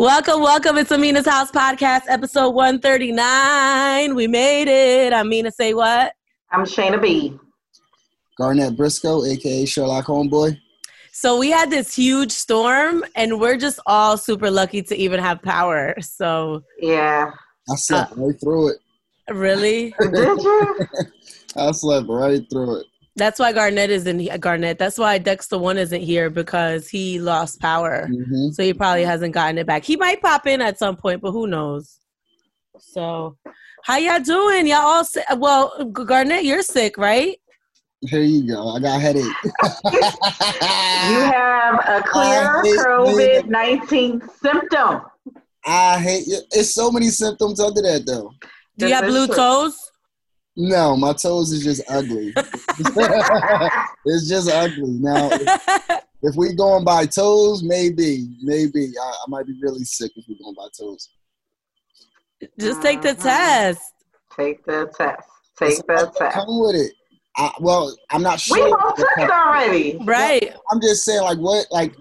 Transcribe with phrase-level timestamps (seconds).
[0.00, 0.78] Welcome, welcome.
[0.78, 4.14] It's Amina's House Podcast, episode 139.
[4.14, 5.12] We made it.
[5.12, 6.14] I'm Amina, say what?
[6.50, 7.38] I'm Shayna B.
[8.38, 10.58] Garnett Briscoe, aka Sherlock Homeboy.
[11.12, 15.42] So we had this huge storm, and we're just all super lucky to even have
[15.42, 15.94] power.
[16.00, 17.32] So Yeah.
[17.70, 18.76] I slept uh, right through it.
[19.28, 20.76] really, Did you?
[21.56, 22.86] I slept right through it.
[23.20, 24.78] That's why Garnett isn't he- Garnett.
[24.78, 28.06] That's why Dexter One isn't here because he lost power.
[28.08, 29.84] hmm So he probably hasn't gotten it back.
[29.84, 31.98] He might pop in at some point, but who knows?
[32.78, 33.36] So,
[33.84, 34.66] how y'all doing?
[34.66, 35.24] Y'all all sick?
[35.36, 37.36] Well, Garnett, you're sick, right?
[38.02, 38.68] Here you go.
[38.70, 39.24] I got a headache.
[39.42, 45.02] You have a clear COVID 19 symptom.
[45.66, 46.38] I hate you.
[46.52, 48.32] It's so many symptoms under that though.
[48.78, 49.89] Do you have blue toes?
[50.60, 52.34] No, my toes is just ugly.
[54.04, 54.98] it's just ugly.
[55.00, 60.12] Now, if, if we going by toes, maybe, maybe I, I might be really sick
[60.16, 61.08] if we going by toes.
[62.58, 63.80] Just take the test.
[64.36, 65.28] Take the test.
[65.58, 66.34] Take the Something test.
[66.34, 66.92] Come with it.
[67.36, 68.62] I, well, I'm not sure.
[68.62, 68.78] We sure.
[68.78, 69.98] both took it already.
[70.04, 70.54] Right.
[70.70, 71.94] I'm just saying, like, what, like,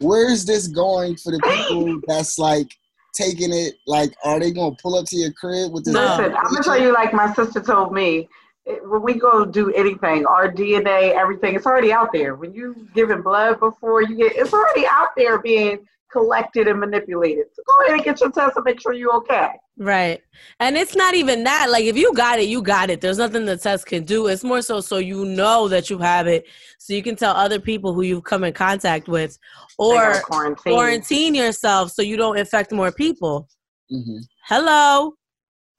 [0.00, 2.76] where's this going for the people that's like
[3.12, 3.74] taking it?
[3.86, 5.94] Like, are they gonna pull up to your crib with this?
[5.94, 8.28] Listen, I'm gonna tell you, like my sister told me,
[8.66, 12.34] it- when we go do anything, our DNA, everything, it's already out there.
[12.34, 17.46] When you giving blood before you get, it's already out there being collected and manipulated.
[17.52, 19.48] So go ahead and get your test and make sure you're okay.
[19.78, 20.20] Right.
[20.58, 21.70] And it's not even that.
[21.70, 23.00] Like, if you got it, you got it.
[23.00, 24.26] There's nothing the test can do.
[24.26, 26.44] It's more so so you know that you have it,
[26.78, 29.38] so you can tell other people who you've come in contact with,
[29.78, 30.72] or quarantine.
[30.74, 33.48] quarantine yourself so you don't infect more people.
[33.88, 35.14] hmm Hello.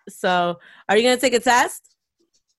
[0.10, 0.58] So,
[0.90, 1.96] are you going to take a test?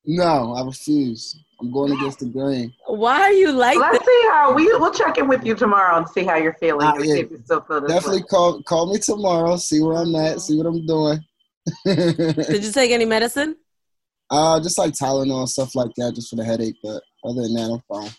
[0.05, 1.42] No, I refuse.
[1.63, 2.73] I'm going against the grain.
[2.87, 4.07] Why are you like Let's this?
[4.07, 6.89] see how we we'll check in with you tomorrow and see how you're feeling.
[6.89, 7.15] And yeah.
[7.17, 8.27] if you still feel Definitely way.
[8.29, 9.57] call call me tomorrow.
[9.57, 10.41] See where I'm at.
[10.41, 11.21] See what I'm doing.
[11.87, 13.57] Did you take any medicine?
[14.31, 16.77] uh, just like Tylenol and stuff like that, just for the headache.
[16.83, 18.11] But other than that, I'm fine.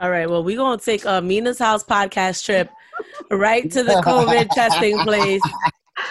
[0.00, 0.28] All right.
[0.28, 2.70] Well, we're going to take a Mina's House podcast trip
[3.30, 5.42] right to the COVID testing place.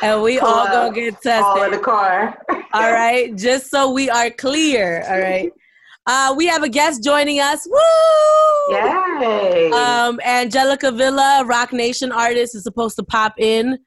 [0.01, 1.79] And we Pull all up, going to get All in tested.
[1.79, 2.45] the car.
[2.73, 3.35] All right.
[3.35, 5.03] Just so we are clear.
[5.09, 5.51] All right.
[6.11, 7.67] Uh, we have a guest joining us.
[7.69, 8.75] Woo!
[8.75, 9.69] Yay!
[9.69, 13.77] Um, Angelica Vila, Roc Nation artist, is supposed to pop in.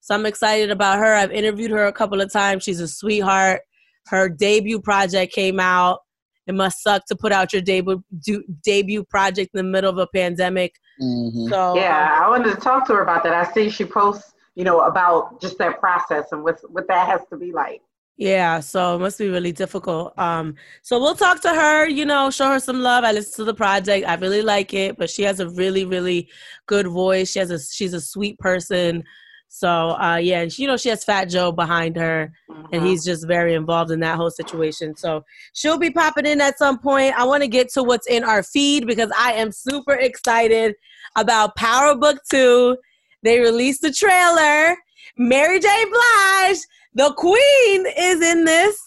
[0.00, 1.12] So I'm excited about her.
[1.12, 2.62] I've interviewed her a couple of times.
[2.62, 3.62] She's a sweetheart.
[4.06, 5.98] Her debut project came out.
[6.46, 9.98] It must suck to put out your debut do, debut project in the middle of
[9.98, 10.76] a pandemic.
[11.00, 13.34] hmm So yeah, um, I wanted to talk to her about that.
[13.34, 17.22] I see she posts, you know, about just that process and what what that has
[17.30, 17.82] to be like.
[18.22, 20.16] Yeah, so it must be really difficult.
[20.18, 21.88] Um, so we'll talk to her.
[21.88, 23.02] You know, show her some love.
[23.04, 24.06] I listened to the project.
[24.06, 26.28] I really like it, but she has a really, really
[26.66, 27.30] good voice.
[27.32, 29.02] She has a she's a sweet person.
[29.48, 29.68] So
[30.00, 32.32] uh, yeah, and she, you know she has Fat Joe behind her.
[32.72, 32.86] and Mhm.
[32.86, 34.94] he's just very involved in that whole situation.
[34.96, 37.12] So she'll be popping in at some point.
[37.18, 40.74] I want to get to what's in our feed because I am super excited
[41.16, 42.76] about Power Book 2.
[43.24, 44.76] They released the trailer.
[45.18, 45.68] Mary J.
[45.94, 46.58] Blige,
[46.94, 48.78] the queen, is in this.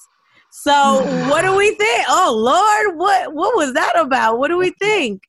[0.51, 2.05] So what do we think?
[2.09, 4.39] Oh Lord, what what was that about?
[4.39, 5.21] What do we think?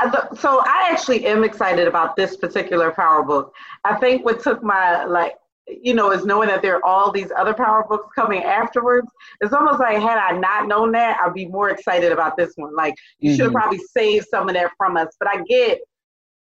[0.00, 3.54] Uh, so I actually am excited about this particular power book.
[3.84, 5.34] I think what took my like
[5.66, 9.08] you know is knowing that there are all these other power books coming afterwards.
[9.40, 12.74] It's almost like had I not known that, I'd be more excited about this one.
[12.74, 13.60] Like you should have Mhm.
[13.60, 15.08] probably saved some of that from us.
[15.18, 15.80] But I get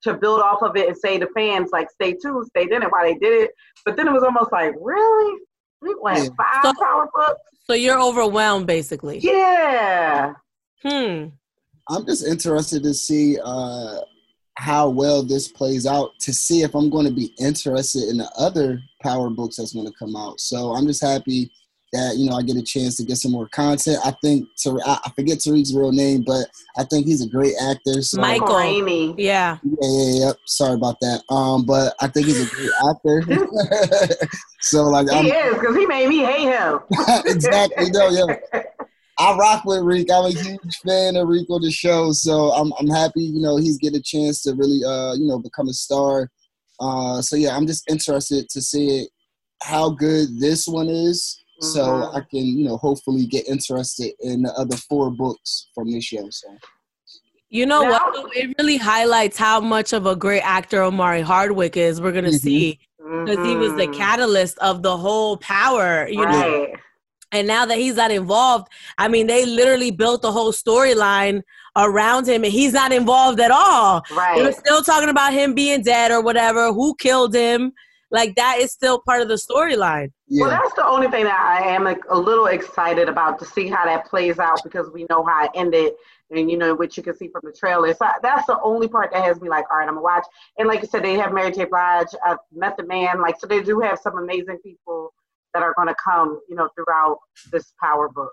[0.03, 2.91] to build off of it and say to fans like stay tuned, stay in it
[2.91, 3.51] while they did it.
[3.85, 5.39] But then it was almost like really,
[5.81, 7.41] we went five So- power books.
[7.65, 9.19] So you're overwhelmed basically.
[9.19, 10.33] Yeah.
[10.83, 11.27] Hmm.
[11.89, 13.99] I'm just interested to see uh,
[14.55, 18.29] how well this plays out to see if I'm going to be interested in the
[18.37, 20.39] other power books that's going to come out.
[20.39, 21.51] So I'm just happy
[21.93, 23.99] that you know I get a chance to get some more content.
[24.05, 26.47] I think Tar- I I forget Tariq's real name, but
[26.77, 28.01] I think he's a great actor.
[28.01, 28.57] So Michael.
[28.57, 29.15] Rainey.
[29.17, 29.57] Yeah.
[29.63, 30.31] Yeah, yeah, yeah.
[30.45, 31.23] Sorry about that.
[31.29, 33.23] Um, but I think he's a great actor.
[34.61, 36.79] so like, I'm, He is because he made me hate him.
[37.25, 37.89] exactly.
[37.91, 38.61] No, yeah.
[39.17, 40.09] I rock with Reek.
[40.11, 43.21] I'm a huge fan of Reek on the show, so I'm I'm happy.
[43.21, 46.31] You know, he's getting a chance to really, uh, you know, become a star.
[46.79, 49.07] Uh, so yeah, I'm just interested to see
[49.61, 52.15] how good this one is, so Mhm.
[52.15, 56.27] I can, you know, hopefully get interested in the other four books from this show.
[56.29, 56.47] So
[57.53, 58.33] You know Now- what?
[58.33, 61.99] It really highlights how much of a great actor Omari Hardwick is.
[61.99, 62.39] We're gonna Mhm.
[62.39, 63.93] see because he was the Mhm.
[63.93, 66.07] catalyst of the whole power.
[66.07, 66.67] You know,
[67.33, 71.41] and now that he's not involved, I mean, they literally built the whole storyline
[71.75, 74.01] around him and he's not involved at all.
[74.15, 74.37] Right.
[74.37, 77.73] They were still talking about him being dead or whatever, who killed him.
[78.11, 80.11] Like that is still part of the storyline.
[80.33, 80.43] Yeah.
[80.43, 83.67] Well, that's the only thing that I am like, a little excited about to see
[83.67, 85.91] how that plays out because we know how it ended,
[86.29, 87.93] and you know what you can see from the trailer.
[87.93, 90.23] So that's the only part that has me like, all right, I'm gonna watch.
[90.57, 91.65] And like you said, they have Mary J.
[91.65, 95.13] Blige, uh, Method Man, like so they do have some amazing people
[95.53, 97.19] that are gonna come, you know, throughout
[97.51, 98.31] this Power book.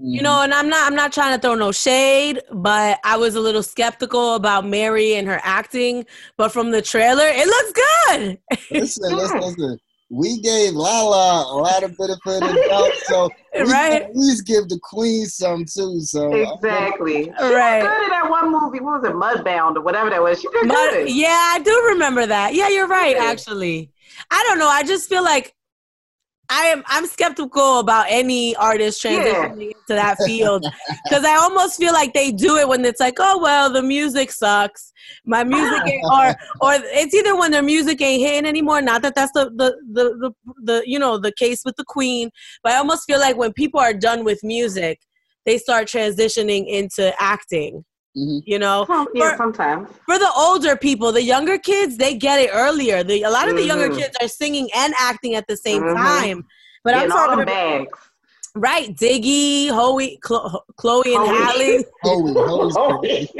[0.00, 3.36] You know, and I'm not I'm not trying to throw no shade, but I was
[3.36, 6.04] a little skeptical about Mary and her acting.
[6.36, 7.72] But from the trailer, it looks
[8.08, 8.38] good.
[8.72, 9.78] listen, listen, listen.
[10.14, 13.92] We gave Lala a lot of benefit of the doubt, so we Right.
[13.92, 16.00] can at least give the queen some too.
[16.02, 17.24] So Exactly.
[17.24, 17.80] She Right.
[17.80, 18.80] did good in that one movie.
[18.80, 20.38] What was it, Mudbound or whatever that was?
[20.38, 21.08] She did But good.
[21.08, 22.54] yeah, I do remember that.
[22.54, 23.16] Yeah, you're right.
[23.16, 23.24] Yeah.
[23.24, 23.90] Actually,
[24.30, 24.68] I don't know.
[24.68, 25.54] I just feel like
[26.52, 26.82] I am.
[26.86, 29.22] I'm skeptical about any artist Yeah.
[29.22, 30.62] transitioning into that field
[31.02, 34.30] because I almost feel like they do it when it's like, oh well, the music
[34.30, 34.92] sucks.
[35.24, 36.28] My music, ain't, or
[36.60, 38.82] or it's either when their music ain't hitting anymore.
[38.82, 40.32] Not that that's the the, the the
[40.62, 42.30] the you know the case with the Queen,
[42.62, 45.00] but I almost feel like when people are done with music,
[45.46, 47.84] they start transitioning into acting.
[48.16, 48.42] Mhm.
[48.44, 49.88] You know, Some- yeah, For- sometimes.
[50.06, 53.02] for the older people, the younger kids, they get it earlier.
[53.02, 53.96] The, a lot of the younger Mhm.
[53.98, 55.96] kids are singing and acting at the same Mhm.
[55.96, 56.46] time.
[56.84, 57.98] But I'm Getting all talking about bags.
[58.54, 61.38] right, Diggy, Hoey, Chlo- Chloe, and Chloe.
[61.38, 61.84] Halle.
[62.02, 63.30] Holy, holy.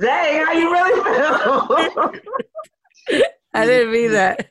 [0.00, 1.68] Dang, how you really feel?
[3.54, 4.46] I didn't mean that.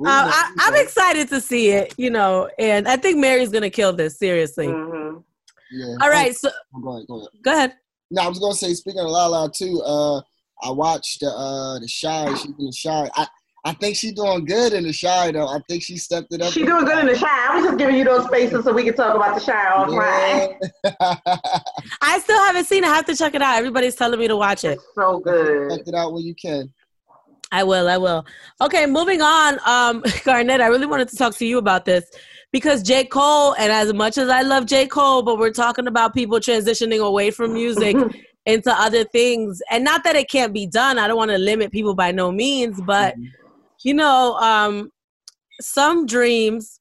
[0.00, 3.92] um, I, I'm excited to see it, you know, and I think Mary's gonna kill
[3.92, 4.66] this seriously.
[4.68, 5.22] Mhm.
[5.70, 5.94] Yeah.
[6.00, 7.28] All right, so Oh, go ahead, go ahead.
[7.42, 7.72] go ahead.
[8.10, 10.18] No, I was gonna say, speaking of Lala too, uh,
[10.62, 12.34] I watched the uh the Chi.
[12.34, 13.10] She's in the Chi.
[13.14, 13.26] I
[13.64, 15.46] I think she's doing good in the Chi though.
[15.46, 16.52] I think she stepped it up.
[16.52, 17.26] She doing good in the Chi.
[17.50, 20.56] I was just giving you those spaces so we can talk about the Chi offline.
[20.84, 21.60] Yeah.
[22.00, 22.88] I still haven't seen it.
[22.88, 23.58] I have to check it out.
[23.58, 24.78] Everybody's telling me to watch it.
[24.78, 25.70] It's so good.
[25.70, 26.72] Check it out when you can.
[27.50, 27.88] I will.
[27.88, 28.24] I will.
[28.60, 29.58] Okay, moving on.
[29.66, 32.04] Um, Garnett, I really wanted to talk to you about this
[32.52, 33.04] because J.
[33.04, 34.86] Cole, and as much as I love J.
[34.86, 37.96] Cole, but we're talking about people transitioning away from music
[38.46, 39.60] into other things.
[39.70, 40.98] And not that it can't be done.
[40.98, 43.14] I don't want to limit people by no means, but
[43.84, 44.90] you know, um,
[45.60, 46.80] some dreams,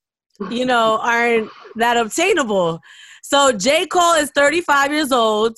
[0.50, 2.80] you know, aren't that obtainable.
[3.22, 3.86] So J.
[3.88, 5.58] Cole is 35 years old.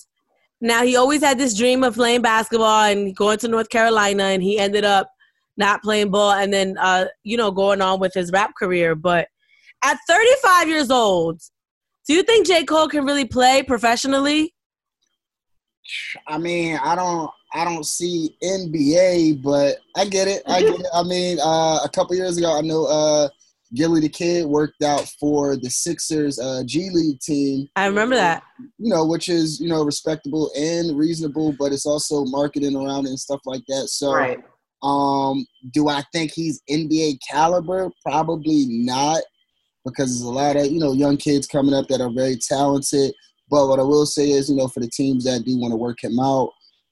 [0.62, 4.44] Now he always had this dream of playing basketball and going to North Carolina, and
[4.44, 5.10] he ended up
[5.56, 8.96] not playing ball and then uh, you know, going on with his rap career.
[8.96, 9.28] But
[9.84, 11.42] at 35 years old,
[12.08, 12.64] do you think J.
[12.66, 14.54] Cole can really play professionally?
[16.28, 20.44] I mean, I don't, I don't see NBA, but I get it.
[20.48, 20.86] I get it.
[20.94, 23.28] I mean, uh, a couple years ago, I know uh,
[23.74, 27.68] Gillie Da Kid worked out for the Sixers uh, G League team.
[27.76, 28.44] I remember that.
[28.78, 33.10] You know, which is you know respectable and reasonable, but it's also marketing around it
[33.10, 33.88] and stuff like that.
[33.88, 34.40] So, Right.
[34.84, 37.90] um, do I think he's NBA caliber?
[38.04, 39.22] Probably not,
[39.86, 43.14] because there's a lot of you know young kids coming up that are very talented.
[43.50, 45.78] But what I will say is, you know, for the teams that do want to
[45.78, 46.52] work him out,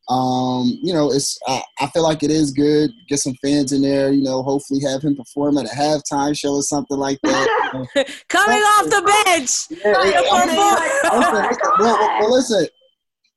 [0.09, 2.91] um, you know, it's I, I feel like it is good.
[3.09, 4.41] Get some fans in there, you know.
[4.41, 7.71] Hopefully, have him perform at a halftime show or something like that.
[7.73, 8.05] you know.
[8.29, 9.81] Coming off the bench.
[9.83, 12.67] Yeah, Right, I mean, listen, well, well, listen.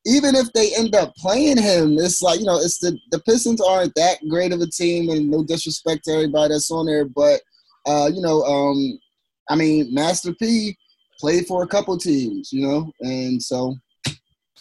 [0.06, 3.60] Even if they end up playing him, it's like you know, it's the the Pistons
[3.60, 7.40] aren't that great of a team, and no disrespect to everybody that's on there, but
[7.86, 8.98] uh, you know, um,
[9.50, 10.76] I mean, Master P
[11.18, 13.76] played for a couple teams, you know, and so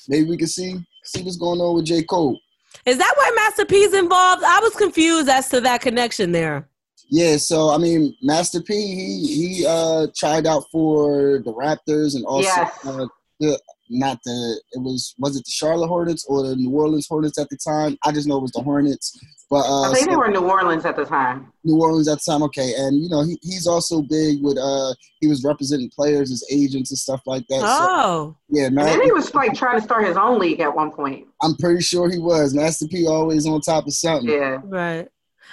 [0.10, 2.38] maybe we can see see what's going on with J Cole.
[2.86, 4.43] Is that why Master P's involved?
[4.43, 6.67] I was confused as to that connection there.
[7.12, 12.25] Yeah, so I mean, Master P, he he uh tried out for the Raptors and
[12.25, 12.86] also Yes.
[12.86, 13.05] uh,
[13.39, 17.38] the not the it was was it the Charlotte Hornets or the New Orleans Hornets
[17.39, 17.98] at the time?
[18.03, 19.17] I just know it was the Hornets,
[19.50, 21.51] but uh, I think they were in New Orleans at the time.
[21.63, 22.44] New Orleans at the time.
[22.44, 26.44] Okay, and you know he he's also big with uh he was representing players as
[26.51, 27.60] agents and stuff like that.
[27.62, 28.38] So, Oh.
[28.50, 30.91] yeah, And man, then he was like trying to start his own league at one
[30.91, 31.27] point.
[31.41, 34.29] I'm pretty sure he was Master P always on top of something.
[34.29, 34.58] Yeah.
[34.63, 35.08] Right.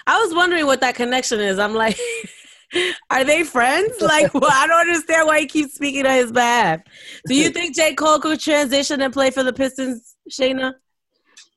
[0.07, 1.59] I was wondering what that connection is.
[1.59, 1.99] I'm like,
[3.11, 3.95] are they friends?
[4.01, 6.81] Like, well, I don't understand why he keeps speaking on his behalf.
[7.27, 7.95] Do you think J.
[7.95, 10.75] Cole could transition and play for the Pistons, Shayna?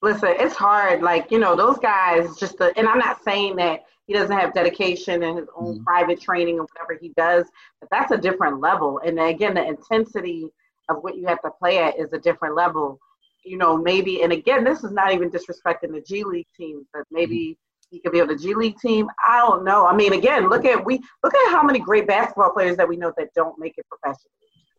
[0.01, 1.01] Listen, it's hard.
[1.01, 4.53] Like, you know, those guys just, the, and I'm not saying that he doesn't have
[4.53, 5.83] dedication and his own Mhm.
[5.83, 8.99] private training and whatever he does, but that's a different level.
[8.99, 10.51] And again, the intensity
[10.87, 12.99] of what you have to play at is a different level.
[13.43, 17.03] You know, maybe, and again, this is not even disrespecting the G League teams, but
[17.11, 17.57] maybe
[17.91, 19.09] he could be on the G League team.
[19.27, 19.85] I don't know.
[19.85, 22.97] I mean, again, look at we look at how many great basketball players that we
[22.97, 24.31] know that don't make it professionally.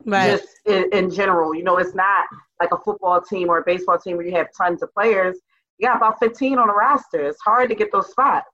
[0.04, 0.38] Right.
[0.38, 2.26] Just in, in general, you know, it's not
[2.60, 5.36] like a football team or a baseball team where you have tons of players.
[5.78, 7.26] You got about 15 on a roster.
[7.26, 8.46] It's hard to get those spots.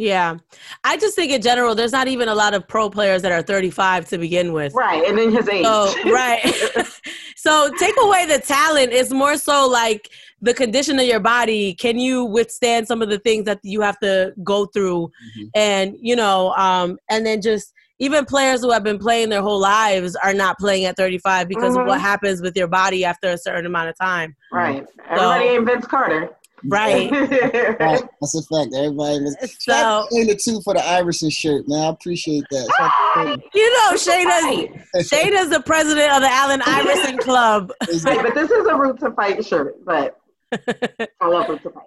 [0.00, 0.38] Yeah.
[0.82, 3.42] I just think in general, there's not even a lot of pro players that are
[3.42, 4.72] 35 to begin with.
[4.74, 5.06] Right.
[5.06, 5.64] And then his age.
[5.64, 6.42] So, right.
[7.36, 8.92] so take away the talent.
[8.92, 10.08] It's more so like
[10.40, 11.74] the condition of your body.
[11.74, 15.10] Can you withstand some of the things that you have to go through?
[15.38, 15.50] Mhm.
[15.54, 19.60] And, you know, um, and then just even players who have been playing their whole
[19.60, 21.86] lives are not playing at 35 because of Mhm.
[21.86, 24.34] what happens with your body after a certain amount of time.
[24.52, 24.84] right.
[25.08, 26.30] Everybody ain't Vince Carter.
[26.66, 27.10] Right.
[27.10, 28.74] Right, that's a fact.
[28.74, 31.78] Everybody was So, in the two for the Iverson shirt, man.
[31.80, 32.68] I appreciate that.
[33.16, 34.86] Shout you know, Shayna's, Right.
[34.96, 37.72] Shayna's the president of the Allen Iverson Club.
[37.88, 37.98] him.
[38.04, 39.82] Right, but this is a Roots of Fight shirt.
[39.86, 40.18] But
[40.52, 41.84] I love Roots of Fight.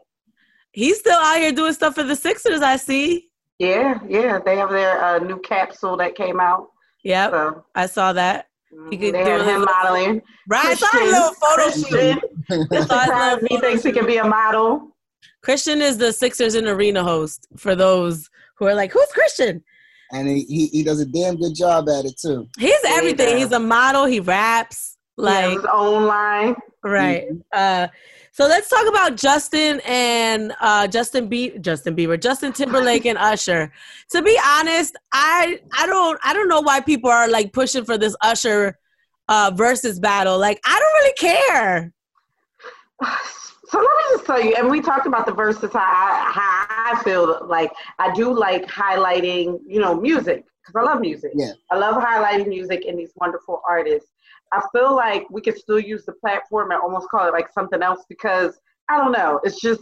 [0.72, 3.30] He's still out here doing stuff for the Sixers, I see.
[3.60, 4.40] Yeah, yeah.
[4.44, 6.68] They have their uh, new capsule that came out.
[7.04, 8.48] Yeah, So I saw that.
[8.72, 10.22] He mhm, could they do have him little- modeling.
[10.50, 11.88] Right, I saw a little photo shoot.
[11.90, 12.20] Christian,
[12.50, 14.96] I saw his little Surprised he thinks he can be a model.
[15.42, 19.64] Christian is the Sixers in Arena host for those who are like, who's Christian?
[20.12, 22.48] and he, he he does a damn good job at it too.
[22.60, 23.34] He's Yeah, everything.
[23.34, 23.44] does.
[23.44, 24.06] He's a model.
[24.06, 24.98] He raps.
[25.18, 26.56] He has Like his own line.
[26.84, 27.28] right.
[27.52, 27.88] Uh,
[28.34, 33.72] so let's talk about Justin and uh, Justin Be- Justin Bieber, Justin Timberlake and Usher.
[34.10, 37.96] To be honest, I I don't I don't know why people are like pushing for
[37.96, 38.80] this Usher
[39.30, 40.40] uh, versus battle.
[40.40, 41.94] Like I don't really care.
[43.66, 45.72] So let me just tell you, and we talked about the verses.
[45.74, 50.92] How I, how I feel like I do like highlighting, you know, music because I
[50.92, 51.34] love music.
[51.36, 51.52] Yeah.
[51.72, 54.10] I love highlighting music and these wonderful artists.
[54.54, 57.82] I feel like we could still use the platform and almost call it like something
[57.82, 59.40] else because I don't know.
[59.44, 59.82] It's just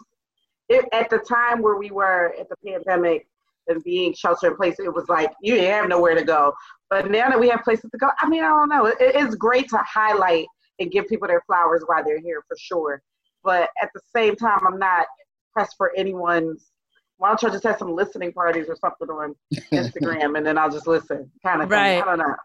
[0.69, 3.27] it, at the time where we were at the pandemic
[3.67, 6.53] and being shelter in place, it was like you didn't have nowhere to go.
[6.89, 8.85] But now that we have places to go, I mean, I don't know.
[8.85, 10.45] It, it's great to highlight
[10.79, 13.01] and give people their flowers while they're here for sure.
[13.43, 15.05] But at the same time, I'm not
[15.51, 16.67] pressed for anyone's.
[17.17, 19.35] Why don't you just have some listening parties or something on
[19.71, 21.77] Instagram and then I'll just listen, kind of thing.
[21.77, 22.01] Right.
[22.01, 22.35] I don't know.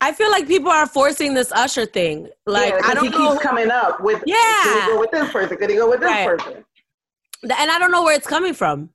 [0.00, 2.28] I feel like people are forcing this Usher thing.
[2.46, 4.22] Like yeah, 'cause I don't he know, keeps coming up with.
[4.26, 4.36] Yeah.
[4.62, 5.56] Could he go with this person?
[5.56, 6.26] Could he go with this Right.
[6.38, 6.64] person?
[7.58, 8.88] and I don't know where it's coming from.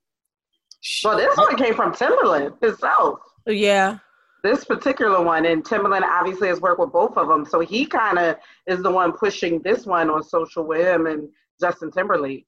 [1.03, 3.19] Well, this one came from Timbaland himself.
[3.45, 3.99] Yeah,
[4.43, 8.17] This particular one, and Timbaland obviously has worked with both of them, so he kind
[8.17, 11.29] of is the one pushing this one on social with him and
[11.61, 12.47] Justin Timberlake.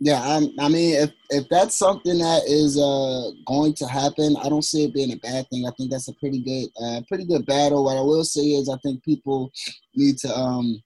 [0.00, 4.48] Yeah, I'm, I mean, if if that's something that is uh, going to happen, I
[4.48, 5.66] don't see it being a bad thing.
[5.66, 7.84] I think that's a pretty good, uh, pretty good battle.
[7.84, 9.50] What I will say is, I think people
[9.96, 10.80] need to um,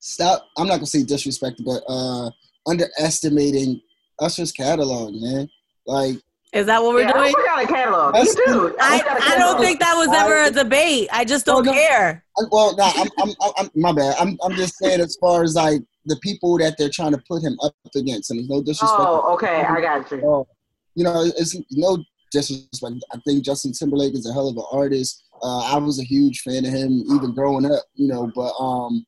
[0.00, 0.46] stop.
[0.56, 2.30] I'm not gonna say disrespect, but uh,
[2.66, 3.82] underestimating
[4.18, 5.50] Usher's catalog, man.
[5.86, 6.16] Like,
[6.52, 7.34] is that what we're yeah, doing?
[7.36, 8.14] I got a catalog.
[8.14, 8.76] That's- you do.
[8.80, 11.08] I, got a I don't think that was ever a debate.
[11.10, 11.72] I just don't no.
[11.72, 12.24] care.
[12.38, 14.16] I- well, nah, I'm, I'm, I'm, I'm, my bad.
[14.18, 17.42] I'm, I'm just saying as far as like the people that they're trying to put
[17.42, 19.02] him up against, and no disrespect.
[19.08, 20.22] Oh, okay, I got you.
[20.24, 20.46] Oh,
[20.94, 22.94] you know, it's no disrespect.
[23.12, 25.24] I think Justin Timberlake is a hell of an artist.
[25.42, 29.04] Uh, I was a huge fan of him even growing up, you know, but um,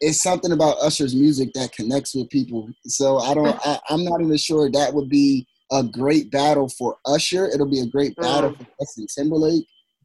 [0.00, 2.68] it's something about Usher's music that connects with people.
[2.86, 6.96] So I don't, I, I'm not even sure that would be a great battle for
[7.06, 7.46] Usher.
[7.48, 8.58] It'll be a great battle Mm.
[8.58, 9.64] for Justin Timberlake.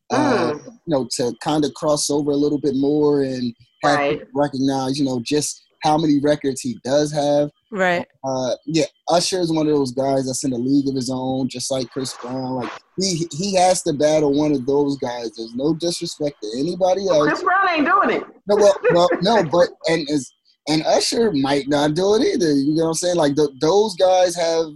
[0.10, 0.66] Uh, Mm.
[0.66, 3.54] you know, to kind of cross over a little bit more and
[3.84, 4.22] have Right.
[4.34, 7.50] recognize, you know, just how many records he does have.
[7.72, 8.08] Right.
[8.24, 11.50] Uh, yeah, Usher is one of those guys that's in a league of his own,
[11.50, 12.56] just like Chris Brown.
[12.56, 15.32] Like he he has to battle one of those guys.
[15.36, 17.28] There's no disrespect to anybody else.
[17.28, 18.28] Chris Brown ain't doing it.
[18.48, 20.32] No, well, well, no, but and is
[20.68, 22.52] and Usher might not do it either.
[22.52, 23.16] You know what I'm saying?
[23.16, 24.68] Like th those guys have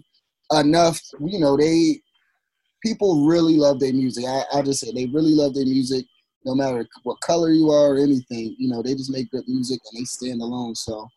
[0.52, 1.00] enough.
[1.20, 2.02] You know, they
[2.84, 4.26] people really love their music.
[4.26, 6.06] I, I just say they really love their music,
[6.46, 8.56] no matter what color you are or anything.
[8.58, 10.76] You know, they just make good music and they stand alone.
[10.76, 11.08] So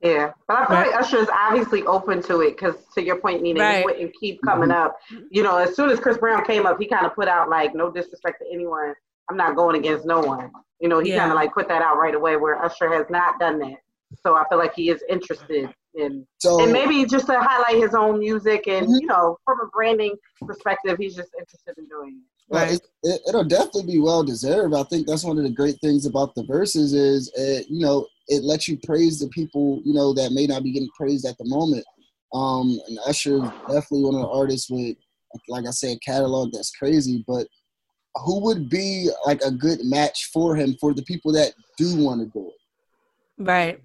[0.00, 0.90] Yeah, but I feel Right.
[0.92, 3.78] like Usher is obviously open to it because, to your point, Nina, Right.
[3.78, 4.96] he wouldn't keep coming up.
[5.30, 7.74] You know, as soon as Chris Brown came up, he kind of put out like,
[7.74, 8.94] no disrespect to anyone,
[9.28, 10.52] I'm not going against no one.
[10.78, 11.18] You know, he Yeah.
[11.18, 13.78] kind of like put that out right away, where Usher has not done that.
[14.24, 17.94] So I feel like he is interested in, so and maybe just to highlight his
[17.94, 19.00] own music, and Mhm.
[19.00, 20.16] you know, from a branding
[20.46, 22.37] perspective, he's just interested in doing it.
[22.48, 22.74] Well, Right.
[22.74, 24.74] it, it, it'll definitely be well deserved.
[24.74, 28.06] I think that's one of the great things about the verses is, it, you know,
[28.28, 31.36] it lets you praise the people, you know, that may not be getting praised at
[31.38, 31.84] the moment.
[32.32, 34.96] Um, and Usher is definitely one of the artists with,
[35.48, 37.24] like I said, a catalog that's crazy.
[37.26, 37.46] But
[38.24, 42.20] who would be like a good match for him for the people that do want
[42.20, 42.54] to do it?
[43.38, 43.82] Right.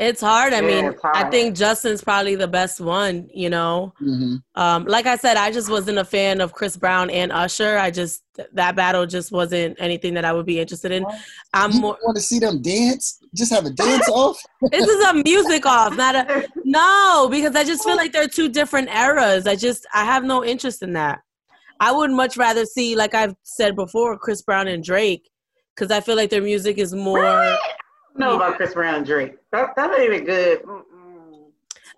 [0.00, 0.54] It's hard.
[0.54, 1.14] I Yeah, mean, hard.
[1.14, 3.92] I think Justin's probably the best one, you know.
[3.98, 7.76] hmm Um, like I said, I just wasn't a fan of Chris Brown and Usher.
[7.76, 8.22] I just
[8.54, 11.04] that battle just wasn't anything that I would be interested in.
[11.52, 13.18] I'm You more want to see them dance?
[13.34, 14.38] Just have a dance off.
[14.72, 18.48] this is a music off, not a no, because I just feel like they're two
[18.48, 19.46] different eras.
[19.46, 21.20] I just I have no interest in that.
[21.78, 25.28] I would much rather see, like I've said before, Chris Brown and Drake,
[25.74, 27.22] because I feel like their music is more.
[27.26, 27.60] I don't
[28.20, 29.34] know about Chris Brown and Drake.
[29.52, 30.62] That that ain't a good.
[30.62, 31.50] Mm-mm.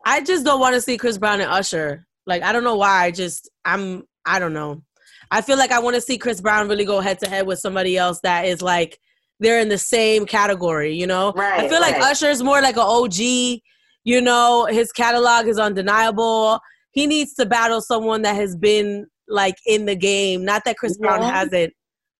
[0.04, 2.06] I just don't want to see Chris Brown and Usher.
[2.26, 3.04] Like I don't know why.
[3.04, 4.82] I just I'm I don't know.
[5.30, 7.58] I feel like I want to see Chris Brown really go head to head with
[7.58, 8.98] somebody else that is like
[9.40, 10.94] they're in the same category.
[10.94, 12.10] You know, right, I feel like right.
[12.10, 13.60] Usher's more like an OG.
[14.04, 16.60] You know, his catalog is undeniable.
[16.92, 20.44] He needs to battle someone that has been like in the game.
[20.44, 21.72] Not that Chris Brown hasn't.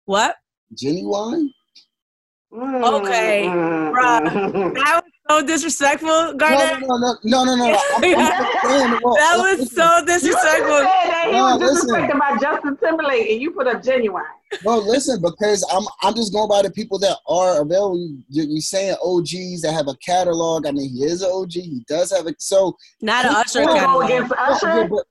[0.06, 0.36] What?
[0.74, 1.48] Ginuwine.
[2.54, 4.20] Okay, Mm, bruh.
[4.52, 4.74] mm.
[4.74, 7.64] That was so disrespectful, No, no, no, no, no, no, no.
[7.96, 10.68] I'm, I'm well, That listen, was so You said disrespectful.
[10.80, 11.88] that he No, was listen.
[11.88, 14.24] disrespected by Justin Timberlake, and you put up Ginuwine.
[14.64, 17.96] No, listen, because I'm I'm just going by the people that are available.
[18.28, 20.66] You, you saying OGs that have a catalog.
[20.66, 21.52] I mean, he is an OG.
[21.52, 22.76] He does have a so.
[23.00, 24.04] Not an Usher You Chris go catalog.
[24.04, 24.88] against Usher.
[24.88, 25.06] But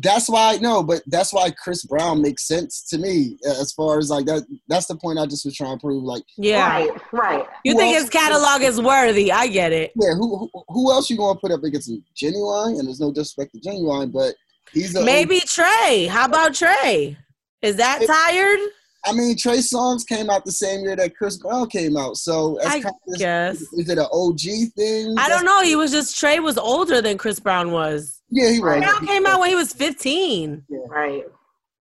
[0.00, 3.98] That's why no, but that's why Chris Brown makes sense to me uh, as far
[3.98, 4.46] as like that.
[4.68, 6.04] That's the point I just was trying to prove.
[6.04, 6.68] Like, Yeah.
[6.68, 7.46] Right, right.
[7.64, 9.32] You think else- his catalog is worthy.
[9.32, 9.92] I get it.
[9.96, 12.04] yeah, who who, who else you going to put up against him?
[12.16, 14.34] Ginuwine, and there's no disrespect to Ginuwine, but
[14.72, 16.06] he's a Maybe Trey.
[16.06, 17.16] How about Trey?
[17.62, 18.60] Is that It- tired?
[19.04, 22.58] I mean, Trey Songz came out the same year that Chris Brown came out, so
[22.60, 23.60] that's I kind of, guess.
[23.62, 24.40] is it an OG
[24.76, 25.14] thing?
[25.16, 25.62] I don't know.
[25.62, 28.17] He was just Trey was older than Chris Brown was.
[28.30, 28.68] Yeah, he was.
[28.68, 28.82] Right.
[28.82, 30.64] Brown came out when he was 15.
[30.88, 31.24] Right.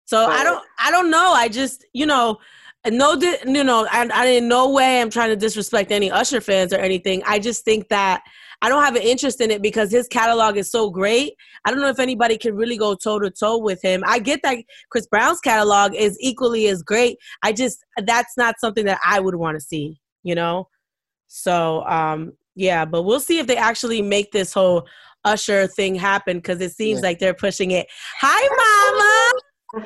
[0.05, 1.33] So I don't I don't know.
[1.33, 2.39] I just, you know,
[2.87, 6.41] no di- you know, I, I in no way I'm trying to disrespect any Usher
[6.41, 7.23] fans or anything.
[7.27, 8.23] I just think that
[8.63, 11.35] I don't have an interest in it because his catalog is so great.
[11.65, 14.03] I don't know if anybody can really go toe to toe with him.
[14.07, 14.57] I get that
[14.91, 17.19] Chris Brown's catalog is equally as great.
[17.43, 20.69] I just that's not something that I would want to see, you know?
[21.27, 24.89] So, um yeah, but we'll see if they actually make this whole
[25.25, 27.09] Usher thing happen because it seems Yeah.
[27.09, 27.87] like they're pushing it.
[28.21, 28.49] Hi,
[28.93, 29.41] mama.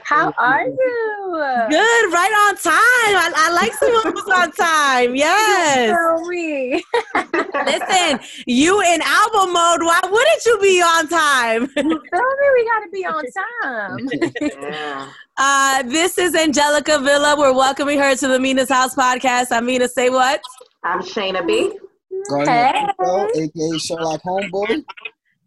[0.05, 1.69] How are you?
[1.71, 2.73] Good, right on time.
[3.19, 5.17] I, I like someone who's on time.
[5.17, 5.91] Yes.
[5.91, 6.83] Tell me.
[7.67, 9.83] Listen, you in album mode.
[9.83, 11.63] Why wouldn't you be on time?
[11.63, 12.49] You feel me?
[12.55, 13.25] We gotta be on
[13.61, 14.09] time.
[14.63, 15.09] Yeah.
[15.39, 17.35] Uh, this is Angelica Vila.
[17.37, 19.51] We're welcoming her to the Mina's House podcast.
[19.51, 20.41] I Amina, say what?
[20.85, 21.73] I'm Shayna B.
[22.29, 22.87] Gardner Hey.
[23.01, 24.85] Pinto, aka Sherlock Homeboy.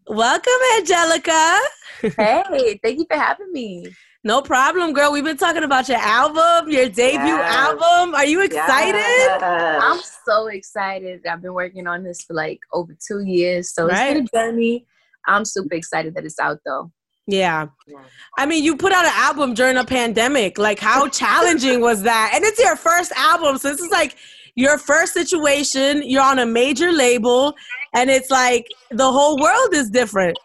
[0.07, 1.57] Welcome, Angelica.
[2.01, 3.87] hey, thank you for having me.
[4.23, 5.11] No problem, girl.
[5.11, 7.55] We've been talking about your album, your debut Yes.
[7.55, 8.15] album.
[8.15, 8.95] Are you excited?
[8.95, 9.81] Yes.
[9.83, 11.25] I'm so excited.
[11.27, 14.17] I've been working on this for like over two years, so Right.
[14.17, 14.85] it's been a journey.
[15.27, 16.91] I'm super excited that it's out though.
[17.27, 17.67] Yeah.
[17.87, 17.97] Yeah.
[18.37, 20.57] I mean, you put out an album during a pandemic.
[20.59, 22.31] Like, how challenging was that?
[22.35, 23.57] And it's your first album.
[23.57, 24.15] So, this is like
[24.55, 26.01] your first situation.
[26.03, 27.53] You're on a major label,
[27.93, 30.37] and it's like the whole world is different.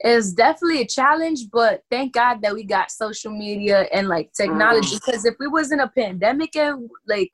[0.00, 4.96] It's definitely a challenge, but thank God that we got social media and like technology.
[4.96, 5.00] Mm.
[5.06, 7.30] Because if we was in a pandemic and like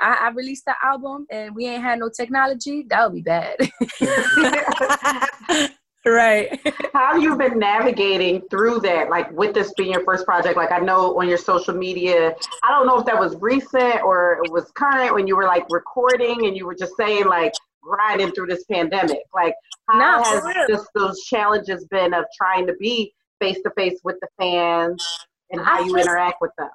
[0.00, 3.56] I, I released the album and we ain't had no technology, that would be bad.
[6.06, 6.58] right.
[6.92, 10.56] How have you been navigating through that, like with this being your first project?
[10.56, 14.40] Like I know on your social media, I don't know if that was recent or
[14.44, 18.32] it was current when you were like recording and you were just saying like grinding
[18.32, 19.20] through this pandemic.
[19.34, 19.54] Like
[19.88, 24.16] how No, has just those challenges been of trying to be face to face with
[24.20, 25.02] the fans
[25.50, 26.70] and how I you feel- interact with them?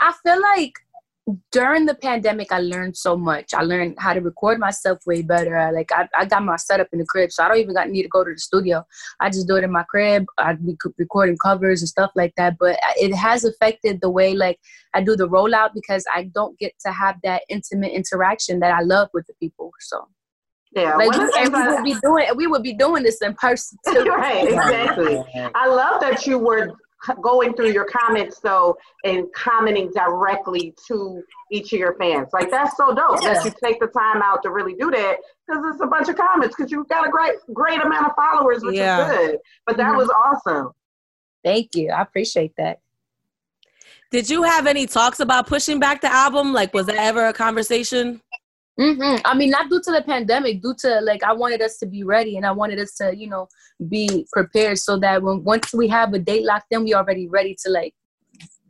[0.00, 0.72] I feel like
[1.52, 3.54] during the pandemic, I learned so much.
[3.54, 5.70] I learned how to record myself way better.
[5.72, 8.02] Like I, I got my setup in the crib, so I don't even got need
[8.02, 8.84] to go to the studio.
[9.20, 10.26] I just do it in my crib.
[10.38, 12.56] I'd be recording covers and stuff like that.
[12.58, 14.58] But it has affected the way like
[14.94, 18.80] I do the rollout because I don't get to have that intimate interaction that I
[18.80, 19.70] love with the people.
[19.78, 20.08] So
[20.74, 23.78] Yeah, like we, and we would be doing we would be doing this in person
[23.86, 24.06] too.
[24.06, 25.22] right, exactly.
[25.54, 26.72] I love that you were
[27.20, 32.28] going through your comments though and commenting directly to each of your fans.
[32.32, 35.64] Like that's so dope that you take the time out to really do that because
[35.72, 38.76] it's a bunch of comments because you've got a great great amount of followers, which
[38.76, 39.10] Yeah.
[39.10, 39.38] is good.
[39.66, 39.96] But that Mhm.
[39.96, 40.72] was awesome.
[41.44, 41.90] Thank you.
[41.90, 42.78] I appreciate that.
[44.10, 46.52] Did you have any talks about pushing back the album?
[46.52, 48.20] Like, was that ever a conversation?
[48.78, 51.86] Hmm I mean, not due to the pandemic, due to like I wanted us to
[51.86, 53.48] be ready and I wanted us to, you know,
[53.88, 57.56] be prepared so that when once we have a date locked in, we already ready
[57.64, 57.94] to like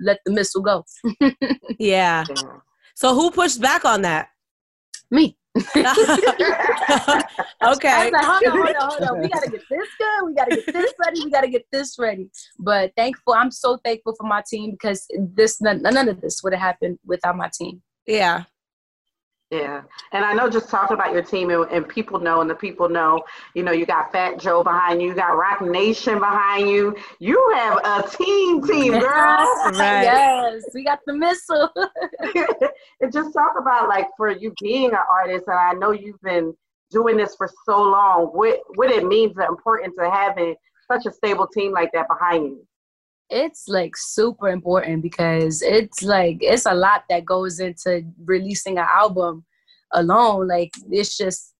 [0.00, 0.84] let the missile go.
[1.78, 2.26] Yeah.
[2.28, 2.58] Yeah.
[2.94, 4.28] So, who pushed back on that?
[5.10, 5.36] Me.
[5.56, 5.74] okay.
[5.76, 6.04] I
[7.64, 9.20] was like, hold on, hold on, hold on.
[9.20, 10.26] We gotta get this good.
[10.26, 11.20] We gotta get this ready.
[11.22, 12.30] We gotta get this ready.
[12.58, 16.52] But thankful, I'm so thankful for my team because this none, none of this would
[16.52, 17.82] have happened without my team.
[18.06, 18.44] Yeah.
[19.52, 22.54] Yeah, and I know just talking about your team and, and, people know, and the
[22.54, 26.70] people know, you know, you got Fat Joe behind you, you got Roc Nation behind
[26.70, 26.96] you.
[27.18, 29.02] You have a team, team girl.
[29.74, 30.04] right.
[30.04, 31.70] Yes, we got the missile.
[33.02, 36.54] and just talk about like for you being an artist, and I know you've been
[36.90, 38.28] doing this for so long.
[38.32, 40.54] What what it means, the importance of having
[40.90, 42.66] such a stable team like that behind you
[43.32, 48.86] it's like super important because it's like it's a lot that goes into releasing an
[48.88, 49.44] album
[49.92, 50.48] alone.
[50.48, 51.54] Like it's just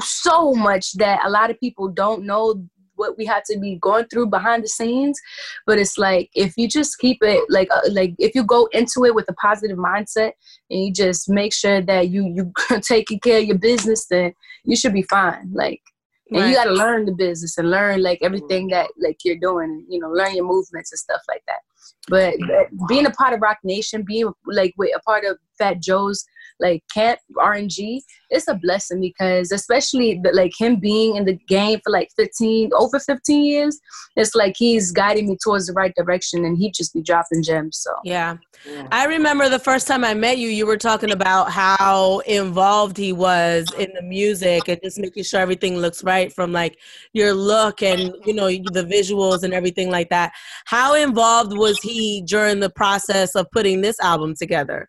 [0.00, 2.62] so much that a lot of people don't know
[2.94, 5.20] what we had to be going through behind the scenes.
[5.66, 9.04] But it's like if you just keep it like uh, like if you go into
[9.04, 10.32] it with a positive mindset
[10.70, 14.32] and you just make sure that you you taking care of your business then
[14.64, 15.50] you should be fine.
[15.52, 15.82] Like
[16.30, 16.48] and right.
[16.48, 18.26] you got to learn the business and learn like mm-hmm.
[18.26, 21.60] everything that like you're doing you know learn your movements and stuff like that
[22.08, 25.80] but, but being a part of Roc nation being like with a part of fat
[25.80, 26.24] joe's
[26.60, 31.80] like camp RNG, it's a blessing because especially the, like him being in the game
[31.84, 33.78] for like 15 over 15 years,
[34.16, 37.78] it's like he's guiding me towards the right direction and he just be dropping gems.
[37.78, 38.36] So yeah.
[38.66, 38.88] yeah.
[38.90, 43.12] I remember the first time I met you, you were talking about how involved he
[43.12, 46.78] was in the music and just making sure everything looks right from like
[47.12, 50.32] your look and you know the visuals and everything like that.
[50.66, 54.88] How involved was he during the process of putting this album together?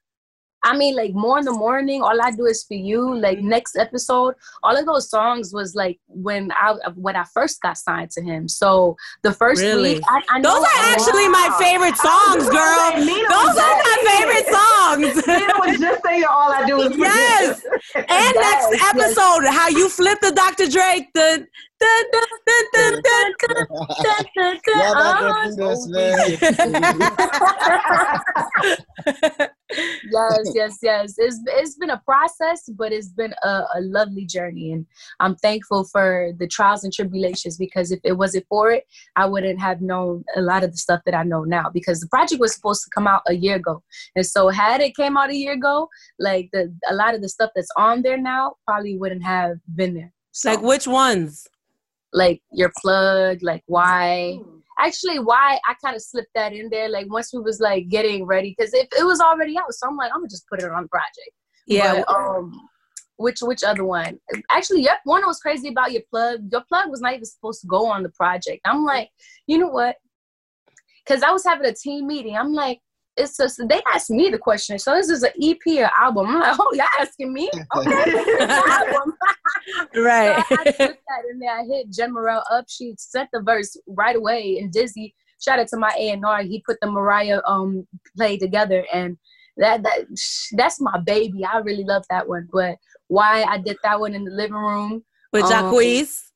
[0.64, 3.16] I mean, like more in the morning, all I do is for you.
[3.18, 7.78] Like next episode, all of those songs was like when I when I first got
[7.78, 8.48] signed to him.
[8.48, 9.96] So the first really?
[9.96, 11.48] week, I, I those are actually wow.
[11.48, 12.92] my favorite songs, girl.
[12.98, 15.28] those are my favorite songs.
[15.28, 17.64] Nina was just saying all I do is yes.
[17.96, 19.56] and yes, next episode, yes.
[19.56, 20.68] how you flip the Dr.
[20.68, 21.48] Drake the
[30.12, 31.14] Yes, yes, yes.
[31.18, 34.88] It's it's been a process, but it's been a, a, lovely journey, and
[35.20, 39.60] I'm thankful for the trials and tribulations because if it wasn't for it, I wouldn't
[39.60, 41.70] have known a lot of the stuff that I know now.
[41.72, 43.84] Because the project was supposed to come out a year ago,
[44.16, 45.88] and so had it came out a year ago,
[46.18, 49.94] like the a lot of the stuff that's on there now probably wouldn't have been
[49.94, 50.12] there.
[50.32, 51.48] So, like which ones?
[52.12, 54.40] Like your plug, like why
[54.80, 56.90] actually why I kind of slipped that in there.
[56.90, 59.98] Like once we was like getting ready, because if it was already out, so I'm
[59.98, 61.32] like, I'm gonna just put it on the project.
[61.68, 62.04] Yeah.
[62.08, 62.70] But, um,
[63.18, 64.18] which which other one?
[64.50, 65.00] Actually, yep.
[65.04, 66.40] One was crazy about your plug.
[66.52, 68.62] Your plug was not even supposed to go on the project.
[68.66, 69.10] I'm like,
[69.46, 69.98] you know what?
[71.06, 72.38] Because I was having a team meeting.
[72.38, 72.80] I'm like,
[73.20, 74.80] it's just they asked me the question.
[74.80, 76.28] So this is an EP or album.
[76.28, 77.50] I'm like, oh, y'all asking me?
[77.76, 79.14] Okay, album.
[79.96, 80.44] right.
[80.50, 81.60] so I put that in there.
[81.60, 82.66] I hit Jenn Morel up.
[82.68, 86.42] She sent the verse right away, and Dizzy shout out to my A and R.
[86.44, 89.18] He put the Mariah um play together, and
[89.58, 90.06] that that
[90.54, 91.44] that's my baby.
[91.44, 92.48] I really love that one.
[92.52, 92.78] But
[93.08, 95.04] why I did that one in the living room
[95.34, 96.29] with Jacquees.